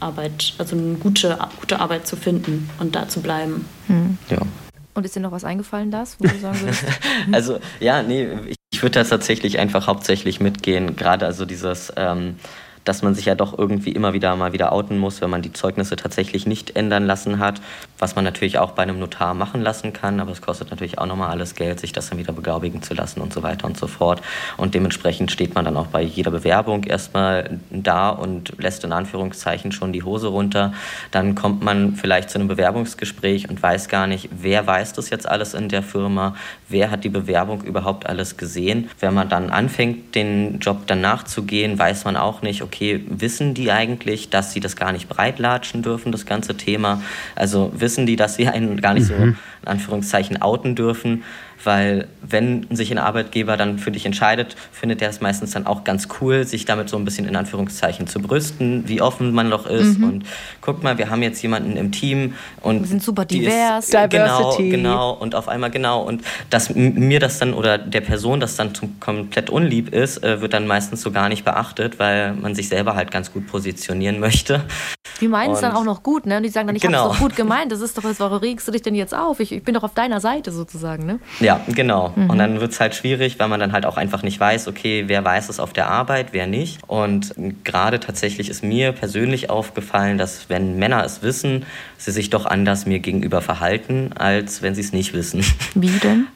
[0.00, 3.64] Arbeit, also eine gute, gute Arbeit zu finden und da zu bleiben.
[3.86, 4.18] Hm.
[4.28, 4.38] Ja.
[4.94, 6.84] Und ist dir noch was eingefallen, das, wo du sagen würdest?
[7.32, 8.28] also, ja, nee,
[8.72, 10.96] ich würde da tatsächlich einfach hauptsächlich mitgehen.
[10.96, 12.36] Gerade also dieses, ähm,
[12.86, 15.52] dass man sich ja doch irgendwie immer wieder mal wieder outen muss, wenn man die
[15.52, 17.60] Zeugnisse tatsächlich nicht ändern lassen hat,
[17.98, 21.06] was man natürlich auch bei einem Notar machen lassen kann, aber es kostet natürlich auch
[21.06, 23.88] nochmal alles Geld, sich das dann wieder beglaubigen zu lassen und so weiter und so
[23.88, 24.22] fort.
[24.56, 29.72] Und dementsprechend steht man dann auch bei jeder Bewerbung erstmal da und lässt in Anführungszeichen
[29.72, 30.72] schon die Hose runter.
[31.10, 35.28] Dann kommt man vielleicht zu einem Bewerbungsgespräch und weiß gar nicht, wer weiß das jetzt
[35.28, 36.36] alles in der Firma,
[36.68, 38.90] wer hat die Bewerbung überhaupt alles gesehen.
[39.00, 43.02] Wenn man dann anfängt, den Job danach zu gehen, weiß man auch nicht, okay, okay,
[43.08, 47.02] wissen die eigentlich, dass sie das gar nicht breitlatschen dürfen, das ganze Thema?
[47.34, 49.32] Also wissen die, dass sie einen gar nicht mhm.
[49.32, 49.34] so
[49.66, 51.24] in Anführungszeichen outen dürfen?
[51.64, 55.84] weil wenn sich ein Arbeitgeber dann für dich entscheidet, findet er es meistens dann auch
[55.84, 59.66] ganz cool, sich damit so ein bisschen in Anführungszeichen zu brüsten, wie offen man doch
[59.66, 59.98] ist.
[59.98, 60.04] Mhm.
[60.04, 60.24] Und
[60.60, 64.56] guck mal, wir haben jetzt jemanden im Team und wir sind super divers, ist, genau,
[64.56, 68.72] genau und auf einmal genau und dass mir das dann oder der Person das dann
[69.00, 72.94] komplett unlieb ist, äh, wird dann meistens so gar nicht beachtet, weil man sich selber
[72.94, 74.62] halt ganz gut positionieren möchte.
[75.20, 76.36] Die meinen es dann auch noch gut, ne?
[76.36, 76.98] Und die sagen dann, ich genau.
[76.98, 77.72] habe es doch gut gemeint.
[77.72, 79.40] Das ist doch, warum regst du dich denn jetzt auf?
[79.40, 81.18] Ich, ich bin doch auf deiner Seite sozusagen, ne?
[81.40, 82.12] Ja, genau.
[82.14, 82.30] Mhm.
[82.30, 85.04] Und dann wird es halt schwierig, weil man dann halt auch einfach nicht weiß, okay,
[85.06, 86.80] wer weiß es auf der Arbeit, wer nicht.
[86.86, 87.34] Und
[87.64, 91.64] gerade tatsächlich ist mir persönlich aufgefallen, dass wenn Männer es wissen,
[91.96, 95.44] sie sich doch anders mir gegenüber verhalten, als wenn sie es nicht wissen.
[95.74, 96.26] Wie denn?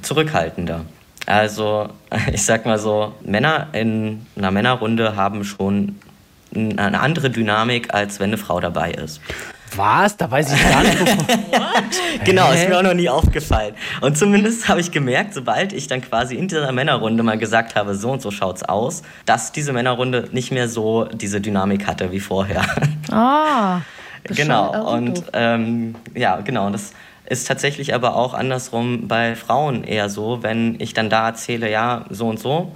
[0.00, 0.84] Zurückhaltender.
[1.26, 1.88] Also,
[2.32, 5.96] ich sag mal so, Männer in einer Männerrunde haben schon
[6.54, 9.20] eine andere Dynamik, als wenn eine Frau dabei ist.
[9.76, 10.16] Was?
[10.16, 10.98] Da weiß ich gar nicht.
[12.24, 13.74] genau, ist mir auch noch nie aufgefallen.
[14.00, 17.94] Und zumindest habe ich gemerkt, sobald ich dann quasi in dieser Männerrunde mal gesagt habe,
[17.94, 22.20] so und so schaut's aus, dass diese Männerrunde nicht mehr so diese Dynamik hatte wie
[22.20, 22.64] vorher.
[23.10, 23.80] Ah.
[24.24, 24.94] genau.
[24.94, 26.66] Und ähm, ja, genau.
[26.66, 26.92] Und das
[27.26, 32.04] ist tatsächlich aber auch andersrum bei Frauen eher so, wenn ich dann da erzähle, ja,
[32.10, 32.72] so und so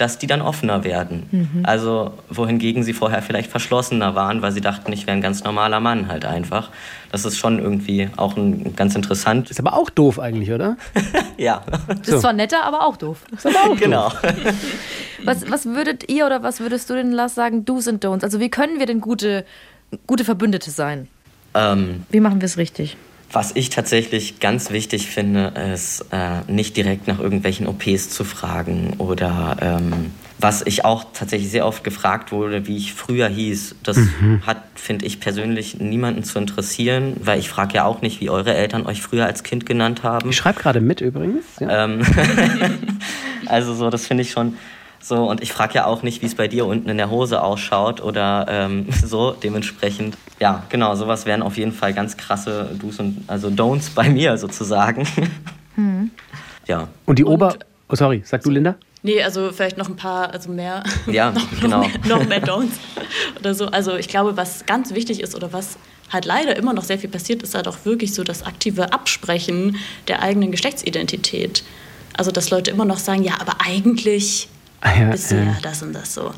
[0.00, 1.26] dass die dann offener werden.
[1.30, 1.62] Mhm.
[1.64, 5.80] Also wohingegen sie vorher vielleicht verschlossener waren, weil sie dachten, ich wäre ein ganz normaler
[5.80, 6.70] Mann halt einfach.
[7.12, 9.50] Das ist schon irgendwie auch ein, ganz interessant.
[9.50, 10.76] Ist aber auch doof eigentlich, oder?
[11.36, 11.62] ja.
[11.88, 13.24] Das ist zwar netter, aber auch doof.
[13.32, 14.08] Ist aber auch genau.
[14.08, 14.20] Doof.
[15.22, 18.22] Was, was würdet ihr oder was würdest du denn, Lars, sagen, Do's und Don'ts?
[18.22, 19.44] Also wie können wir denn gute,
[20.06, 21.08] gute Verbündete sein?
[21.52, 22.96] Ähm, wie machen wir es richtig?
[23.32, 28.94] Was ich tatsächlich ganz wichtig finde, ist äh, nicht direkt nach irgendwelchen OPs zu fragen
[28.98, 30.10] oder ähm,
[30.40, 33.76] was ich auch tatsächlich sehr oft gefragt wurde, wie ich früher hieß.
[33.82, 34.42] Das mhm.
[34.46, 38.54] hat, finde ich persönlich, niemanden zu interessieren, weil ich frage ja auch nicht, wie eure
[38.54, 40.30] Eltern euch früher als Kind genannt haben.
[40.30, 41.44] Ich schreibe gerade mit übrigens.
[41.60, 41.84] Ja.
[41.84, 42.02] Ähm
[43.46, 44.56] also so, das finde ich schon
[45.02, 47.42] so, und ich frage ja auch nicht, wie es bei dir unten in der Hose
[47.42, 49.32] ausschaut oder ähm, so.
[49.32, 54.08] Dementsprechend, ja, genau, sowas wären auf jeden Fall ganz krasse Do's und also Don'ts bei
[54.10, 55.06] mir sozusagen.
[55.76, 56.10] Hm.
[56.66, 56.88] Ja.
[57.06, 57.56] Und die Ober.
[57.88, 58.76] Oh, sorry, sag du, Linda?
[59.02, 60.84] Nee, also vielleicht noch ein paar, also mehr.
[61.06, 61.80] Ja, noch, genau.
[61.80, 62.78] Noch mehr, noch mehr Don'ts
[63.38, 63.66] oder so.
[63.66, 65.78] Also ich glaube, was ganz wichtig ist oder was
[66.10, 69.76] halt leider immer noch sehr viel passiert, ist halt auch wirklich so das aktive Absprechen
[70.08, 71.62] der eigenen Geschlechtsidentität.
[72.16, 74.48] Also dass Leute immer noch sagen, ja, aber eigentlich
[74.80, 76.32] ah, ja, bist du ja das und das so.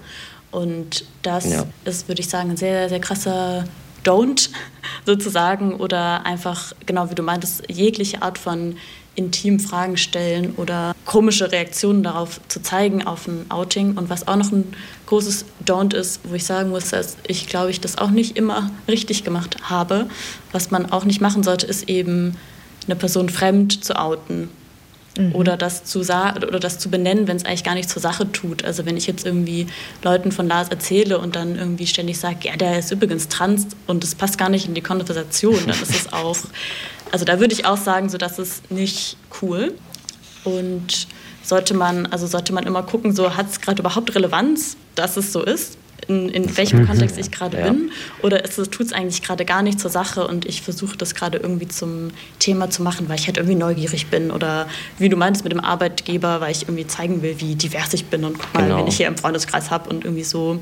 [0.51, 1.64] Und das ja.
[1.84, 3.64] ist, würde ich sagen, ein sehr, sehr krasser
[4.05, 4.51] Don't
[5.07, 8.76] sozusagen oder einfach, genau wie du meintest, jegliche Art von
[9.14, 13.97] intim Fragen stellen oder komische Reaktionen darauf zu zeigen auf ein Outing.
[13.97, 14.72] Und was auch noch ein
[15.07, 18.70] großes Don't ist, wo ich sagen muss, dass ich glaube ich das auch nicht immer
[18.88, 20.09] richtig gemacht habe.
[20.53, 22.36] Was man auch nicht machen sollte, ist eben
[22.86, 24.49] eine Person fremd zu outen
[25.18, 25.34] Mhm.
[25.34, 28.64] Oder, das zu oder das zu benennen, wenn es eigentlich gar nichts zur Sache tut.
[28.64, 29.66] Also wenn ich jetzt irgendwie
[30.02, 34.02] Leuten von Lars erzähle und dann irgendwie ständig sage, ja, der ist übrigens trans und
[34.02, 36.36] das passt gar nicht in die Konversation, dann ist es auch,
[37.12, 39.74] also da würde ich auch sagen, so das ist nicht cool.
[40.44, 41.06] Und
[41.42, 45.32] sollte man, also sollte man immer gucken, so hat es gerade überhaupt Relevanz, dass es
[45.32, 45.76] so ist
[46.09, 46.86] in, in welchem mhm.
[46.86, 47.64] Kontext ich gerade ja.
[47.64, 47.90] bin?
[48.22, 51.68] Oder tut es eigentlich gerade gar nicht zur Sache und ich versuche das gerade irgendwie
[51.68, 54.30] zum Thema zu machen, weil ich halt irgendwie neugierig bin?
[54.30, 54.66] Oder
[54.98, 58.24] wie du meinst mit dem Arbeitgeber, weil ich irgendwie zeigen will, wie divers ich bin
[58.24, 58.78] und guck mal, genau.
[58.78, 60.59] wen ich hier im Freundeskreis habe und irgendwie so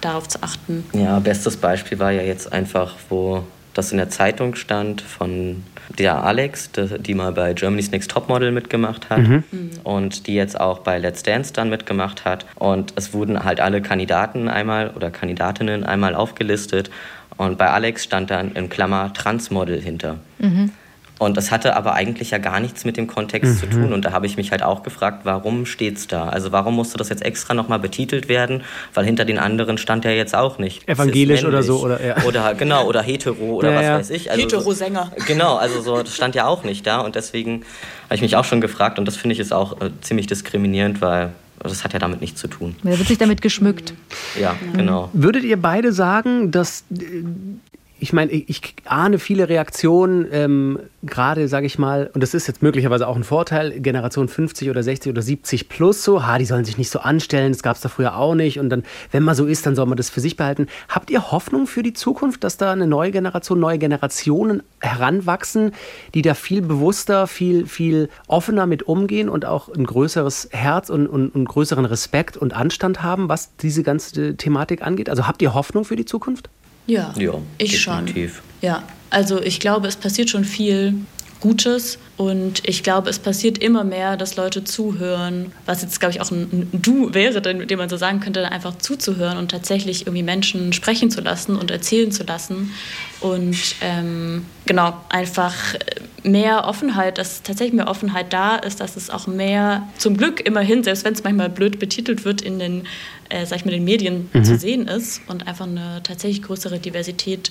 [0.00, 0.84] darauf zu achten.
[0.92, 5.62] Ja, bestes Beispiel war ja jetzt einfach, wo das in der Zeitung stand von
[5.98, 9.44] der Alex, die mal bei Germany's Next Topmodel mitgemacht hat mhm.
[9.84, 12.46] und die jetzt auch bei Let's Dance dann mitgemacht hat.
[12.56, 16.90] Und es wurden halt alle Kandidaten einmal oder Kandidatinnen einmal aufgelistet
[17.36, 20.18] und bei Alex stand dann in Klammer Transmodel hinter.
[20.38, 20.70] Mhm.
[21.22, 23.58] Und das hatte aber eigentlich ja gar nichts mit dem Kontext Mhm.
[23.58, 23.92] zu tun.
[23.92, 26.28] Und da habe ich mich halt auch gefragt, warum steht's da?
[26.28, 28.62] Also warum musste das jetzt extra nochmal betitelt werden?
[28.94, 30.88] Weil hinter den anderen stand ja jetzt auch nicht.
[30.88, 32.22] Evangelisch oder so, oder- ja.
[32.24, 33.98] Oder genau, oder hetero oder Ja, was ja.
[33.98, 34.30] weiß ich.
[34.30, 35.12] Also, Hetero-Sänger.
[35.26, 37.00] Genau, also so, das stand ja auch nicht da.
[37.00, 37.62] Und deswegen
[38.06, 38.98] habe ich mich auch schon gefragt.
[38.98, 41.30] Und das finde ich ist auch äh, ziemlich diskriminierend, weil
[41.62, 42.74] das hat ja damit nichts zu tun.
[42.82, 43.94] Da wird sich damit geschmückt.
[44.40, 45.08] Ja, genau.
[45.12, 47.22] Würdet ihr beide sagen, dass äh,
[48.02, 52.60] ich meine, ich, ahne viele Reaktionen, ähm, gerade sage ich mal, und das ist jetzt
[52.60, 56.64] möglicherweise auch ein Vorteil, Generation 50 oder 60 oder 70 plus so, ha, die sollen
[56.64, 58.82] sich nicht so anstellen, das gab es da früher auch nicht und dann,
[59.12, 60.66] wenn man so ist, dann soll man das für sich behalten.
[60.88, 65.70] Habt ihr Hoffnung für die Zukunft, dass da eine neue Generation, neue Generationen heranwachsen,
[66.14, 71.06] die da viel bewusster, viel, viel offener mit umgehen und auch ein größeres Herz und,
[71.06, 75.08] und, und größeren Respekt und Anstand haben, was diese ganze Thematik angeht?
[75.08, 76.50] Also habt ihr Hoffnung für die Zukunft?
[76.86, 78.06] Ja, Ja, ich schon.
[78.06, 78.42] definitiv.
[78.60, 80.94] Ja, also ich glaube, es passiert schon viel
[81.42, 81.98] Gutes.
[82.16, 86.30] Und ich glaube, es passiert immer mehr, dass Leute zuhören, was jetzt, glaube ich, auch
[86.30, 90.22] ein, ein Du wäre, dem dem man so sagen könnte, einfach zuzuhören und tatsächlich irgendwie
[90.22, 92.72] Menschen sprechen zu lassen und erzählen zu lassen.
[93.18, 95.54] Und ähm, genau, einfach
[96.22, 100.84] mehr Offenheit, dass tatsächlich mehr Offenheit da ist, dass es auch mehr, zum Glück immerhin,
[100.84, 102.86] selbst wenn es manchmal blöd betitelt wird, in den,
[103.30, 107.50] äh, sag ich mal, den Medien zu sehen ist und einfach eine tatsächlich größere Diversität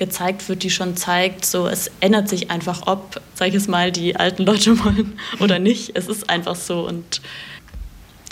[0.00, 3.92] gezeigt wird, die schon zeigt, so es ändert sich einfach, ob, sag ich es mal,
[3.92, 5.92] die alten Leute wollen oder nicht.
[5.94, 7.20] Es ist einfach so und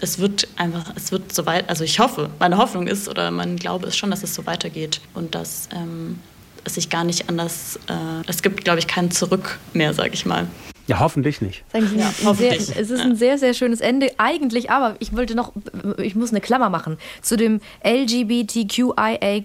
[0.01, 3.57] es wird einfach, es wird so weit, also ich hoffe, meine Hoffnung ist oder mein
[3.57, 6.19] Glaube ist schon, dass es so weitergeht und dass ähm,
[6.65, 7.93] es sich gar nicht anders, äh,
[8.27, 10.47] es gibt, glaube ich, kein Zurück mehr, sag ich mal.
[10.87, 11.65] Ja, hoffentlich nicht.
[11.69, 12.77] Ist eigentlich Ja, ein sehr, hoffentlich.
[12.77, 14.11] es ist ein sehr, sehr schönes Ende.
[14.17, 15.53] Eigentlich, aber ich wollte noch,
[15.99, 19.43] ich muss eine Klammer machen zu dem LGBTQIA.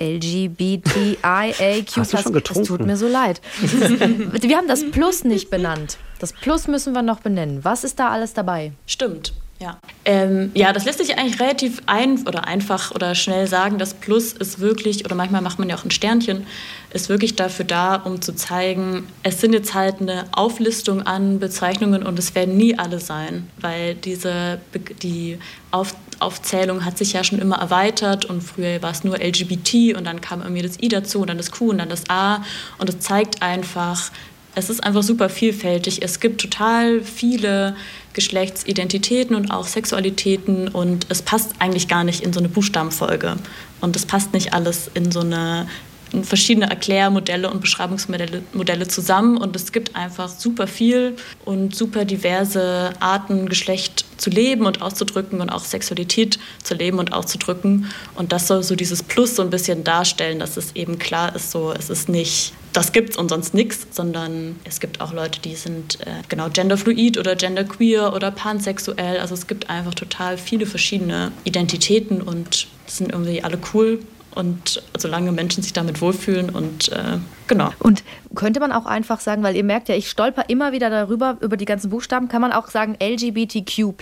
[0.00, 1.96] LGBTIAQ+.
[1.96, 2.62] Hast du schon getrunken?
[2.62, 3.40] Es tut mir so leid.
[3.60, 5.98] Wir haben das Plus nicht benannt.
[6.18, 7.64] Das Plus müssen wir noch benennen.
[7.64, 8.72] Was ist da alles dabei?
[8.86, 9.78] Stimmt, ja.
[10.04, 13.78] Ähm, ja, das lässt sich eigentlich relativ ein oder einfach oder schnell sagen.
[13.78, 16.46] Das Plus ist wirklich, oder manchmal macht man ja auch ein Sternchen,
[16.92, 22.02] ist wirklich dafür da, um zu zeigen, es sind jetzt halt eine Auflistung an Bezeichnungen
[22.02, 24.60] und es werden nie alle sein, weil diese
[25.02, 25.38] die
[25.70, 30.04] Auf Aufzählung hat sich ja schon immer erweitert und früher war es nur LGBT und
[30.04, 32.44] dann kam irgendwie das I dazu und dann das Q und dann das A
[32.78, 34.10] und es zeigt einfach,
[34.54, 36.02] es ist einfach super vielfältig.
[36.02, 37.76] Es gibt total viele
[38.12, 43.36] Geschlechtsidentitäten und auch Sexualitäten und es passt eigentlich gar nicht in so eine Buchstabenfolge.
[43.80, 45.89] Und es passt nicht alles in so eine in
[46.22, 52.92] verschiedene Erklärmodelle und Beschreibungsmodelle Modelle zusammen und es gibt einfach super viel und super diverse
[53.00, 57.90] Arten, Geschlecht zu leben und auszudrücken und auch Sexualität zu leben und auszudrücken.
[58.14, 61.50] Und das soll so dieses Plus so ein bisschen darstellen, dass es eben klar ist,
[61.50, 65.56] so es ist nicht, das gibt's und sonst nichts, sondern es gibt auch Leute, die
[65.56, 69.18] sind äh, genau genderfluid oder genderqueer oder pansexuell.
[69.18, 74.00] Also es gibt einfach total viele verschiedene Identitäten und sind irgendwie alle cool.
[74.34, 77.18] Und solange Menschen sich damit wohlfühlen und äh,
[77.48, 77.72] genau.
[77.80, 78.04] Und
[78.34, 81.56] könnte man auch einfach sagen, weil ihr merkt ja, ich stolper immer wieder darüber, über
[81.56, 83.92] die ganzen Buchstaben, kann man auch sagen LGBTQ+,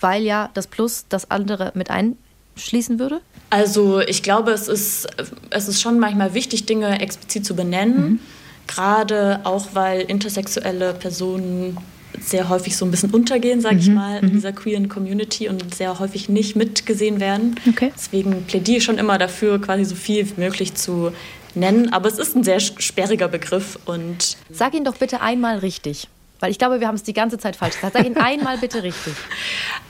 [0.00, 3.20] weil ja das Plus das andere mit einschließen würde?
[3.50, 5.06] Also ich glaube, es ist,
[5.50, 8.18] es ist schon manchmal wichtig, Dinge explizit zu benennen.
[8.66, 11.76] Gerade auch, weil intersexuelle Personen
[12.20, 15.98] sehr häufig so ein bisschen untergehen, sage ich mal, in dieser queeren Community und sehr
[15.98, 17.56] häufig nicht mitgesehen werden.
[17.68, 17.92] Okay.
[17.94, 21.12] Deswegen plädiere ich schon immer dafür, quasi so viel wie möglich zu
[21.54, 21.92] nennen.
[21.92, 26.08] Aber es ist ein sehr sperriger Begriff und Sag ihn doch bitte einmal richtig.
[26.40, 27.94] Weil ich glaube, wir haben es die ganze Zeit falsch gesagt.
[27.94, 29.14] Sag ihn einmal bitte richtig.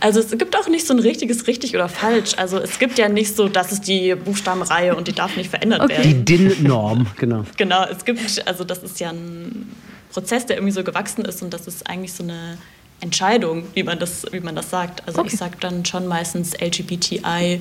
[0.01, 2.33] Also es gibt auch nicht so ein richtiges richtig oder falsch.
[2.37, 5.81] Also es gibt ja nicht so, das ist die Buchstabenreihe und die darf nicht verändert
[5.81, 5.97] Okay.
[5.97, 6.25] werden.
[6.27, 7.45] Die DIN-Norm, genau.
[7.57, 9.73] Genau, es gibt, also das ist ja ein
[10.15, 12.57] Prozess, der irgendwie so gewachsen ist und das ist eigentlich so eine
[13.01, 15.07] Entscheidung, wie man das, wie man das sagt.
[15.07, 15.31] Also Okay.
[15.33, 17.61] ich sage dann schon meistens LGBTIQA+.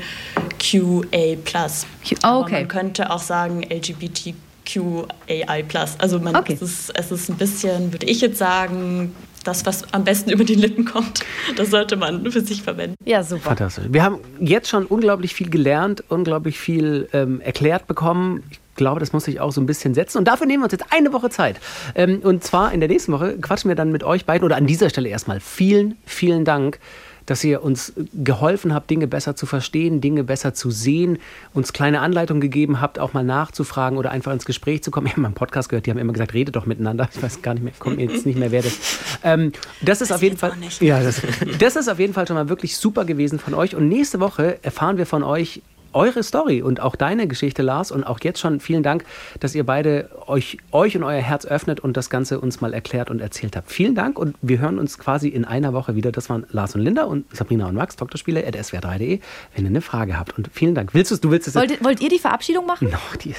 [2.22, 2.54] Aber okay.
[2.54, 5.66] man könnte auch sagen LGBTQAI+.
[5.97, 6.54] Also man, Okay.
[6.54, 10.45] es, ist, es ist ein bisschen, würde ich jetzt sagen, das, was am besten über
[10.45, 11.26] die Lippen kommt,
[11.58, 12.95] das sollte man für sich verwenden.
[13.04, 13.49] Ja, super.
[13.49, 13.86] Fantastisch.
[13.89, 18.43] Wir haben jetzt schon unglaublich viel gelernt, unglaublich viel ähm, erklärt bekommen.
[18.51, 20.17] Ich glaube, das muss sich auch so ein bisschen setzen.
[20.17, 21.59] Und dafür nehmen wir uns jetzt eine Woche Zeit.
[21.95, 24.67] Ähm, und zwar in der nächsten Woche quatschen wir dann mit euch beiden oder an
[24.67, 26.80] dieser Stelle erstmal vielen, vielen Dank,
[27.26, 31.19] dass ihr uns geholfen habt, Dinge besser zu verstehen, Dinge besser zu sehen,
[31.53, 35.07] uns kleine Anleitungen gegeben habt, auch mal nachzufragen oder einfach ins Gespräch zu kommen.
[35.07, 37.09] Ich habe mal einen Podcast gehört, die haben immer gesagt, redet doch miteinander.
[37.13, 38.78] Ich weiß gar nicht mehr, kommt mir jetzt nicht mehr, wer das.
[39.24, 39.51] Ähm,
[39.82, 40.53] das ist Weiß auf jeden Fall.
[40.80, 41.21] Ja, das,
[41.59, 43.76] das ist auf jeden Fall schon mal wirklich super gewesen von euch.
[43.76, 45.61] Und nächste Woche erfahren wir von euch
[45.94, 47.91] eure Story und auch deine Geschichte, Lars.
[47.91, 49.06] Und auch jetzt schon vielen Dank,
[49.39, 53.10] dass ihr beide euch, euch und euer Herz öffnet und das Ganze uns mal erklärt
[53.10, 53.72] und erzählt habt.
[53.72, 56.12] Vielen Dank und wir hören uns quasi in einer Woche wieder.
[56.12, 59.20] Das waren Lars und Linda und Sabrina und Max, Doktorspiele at swr3.de,
[59.56, 60.38] wenn ihr eine Frage habt.
[60.38, 60.94] Und vielen Dank.
[60.94, 62.89] Willst du du willst es wollt, wollt ihr die Verabschiedung machen?
[62.94, 63.34] No, die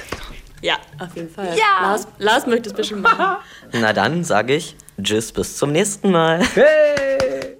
[0.61, 1.55] ja, auf jeden Fall.
[1.55, 1.89] Ja.
[1.89, 3.37] Lars, Lars möchte es bestimmt machen.
[3.71, 6.41] Na dann sage ich Tschüss, bis zum nächsten Mal.
[6.55, 7.45] Hey!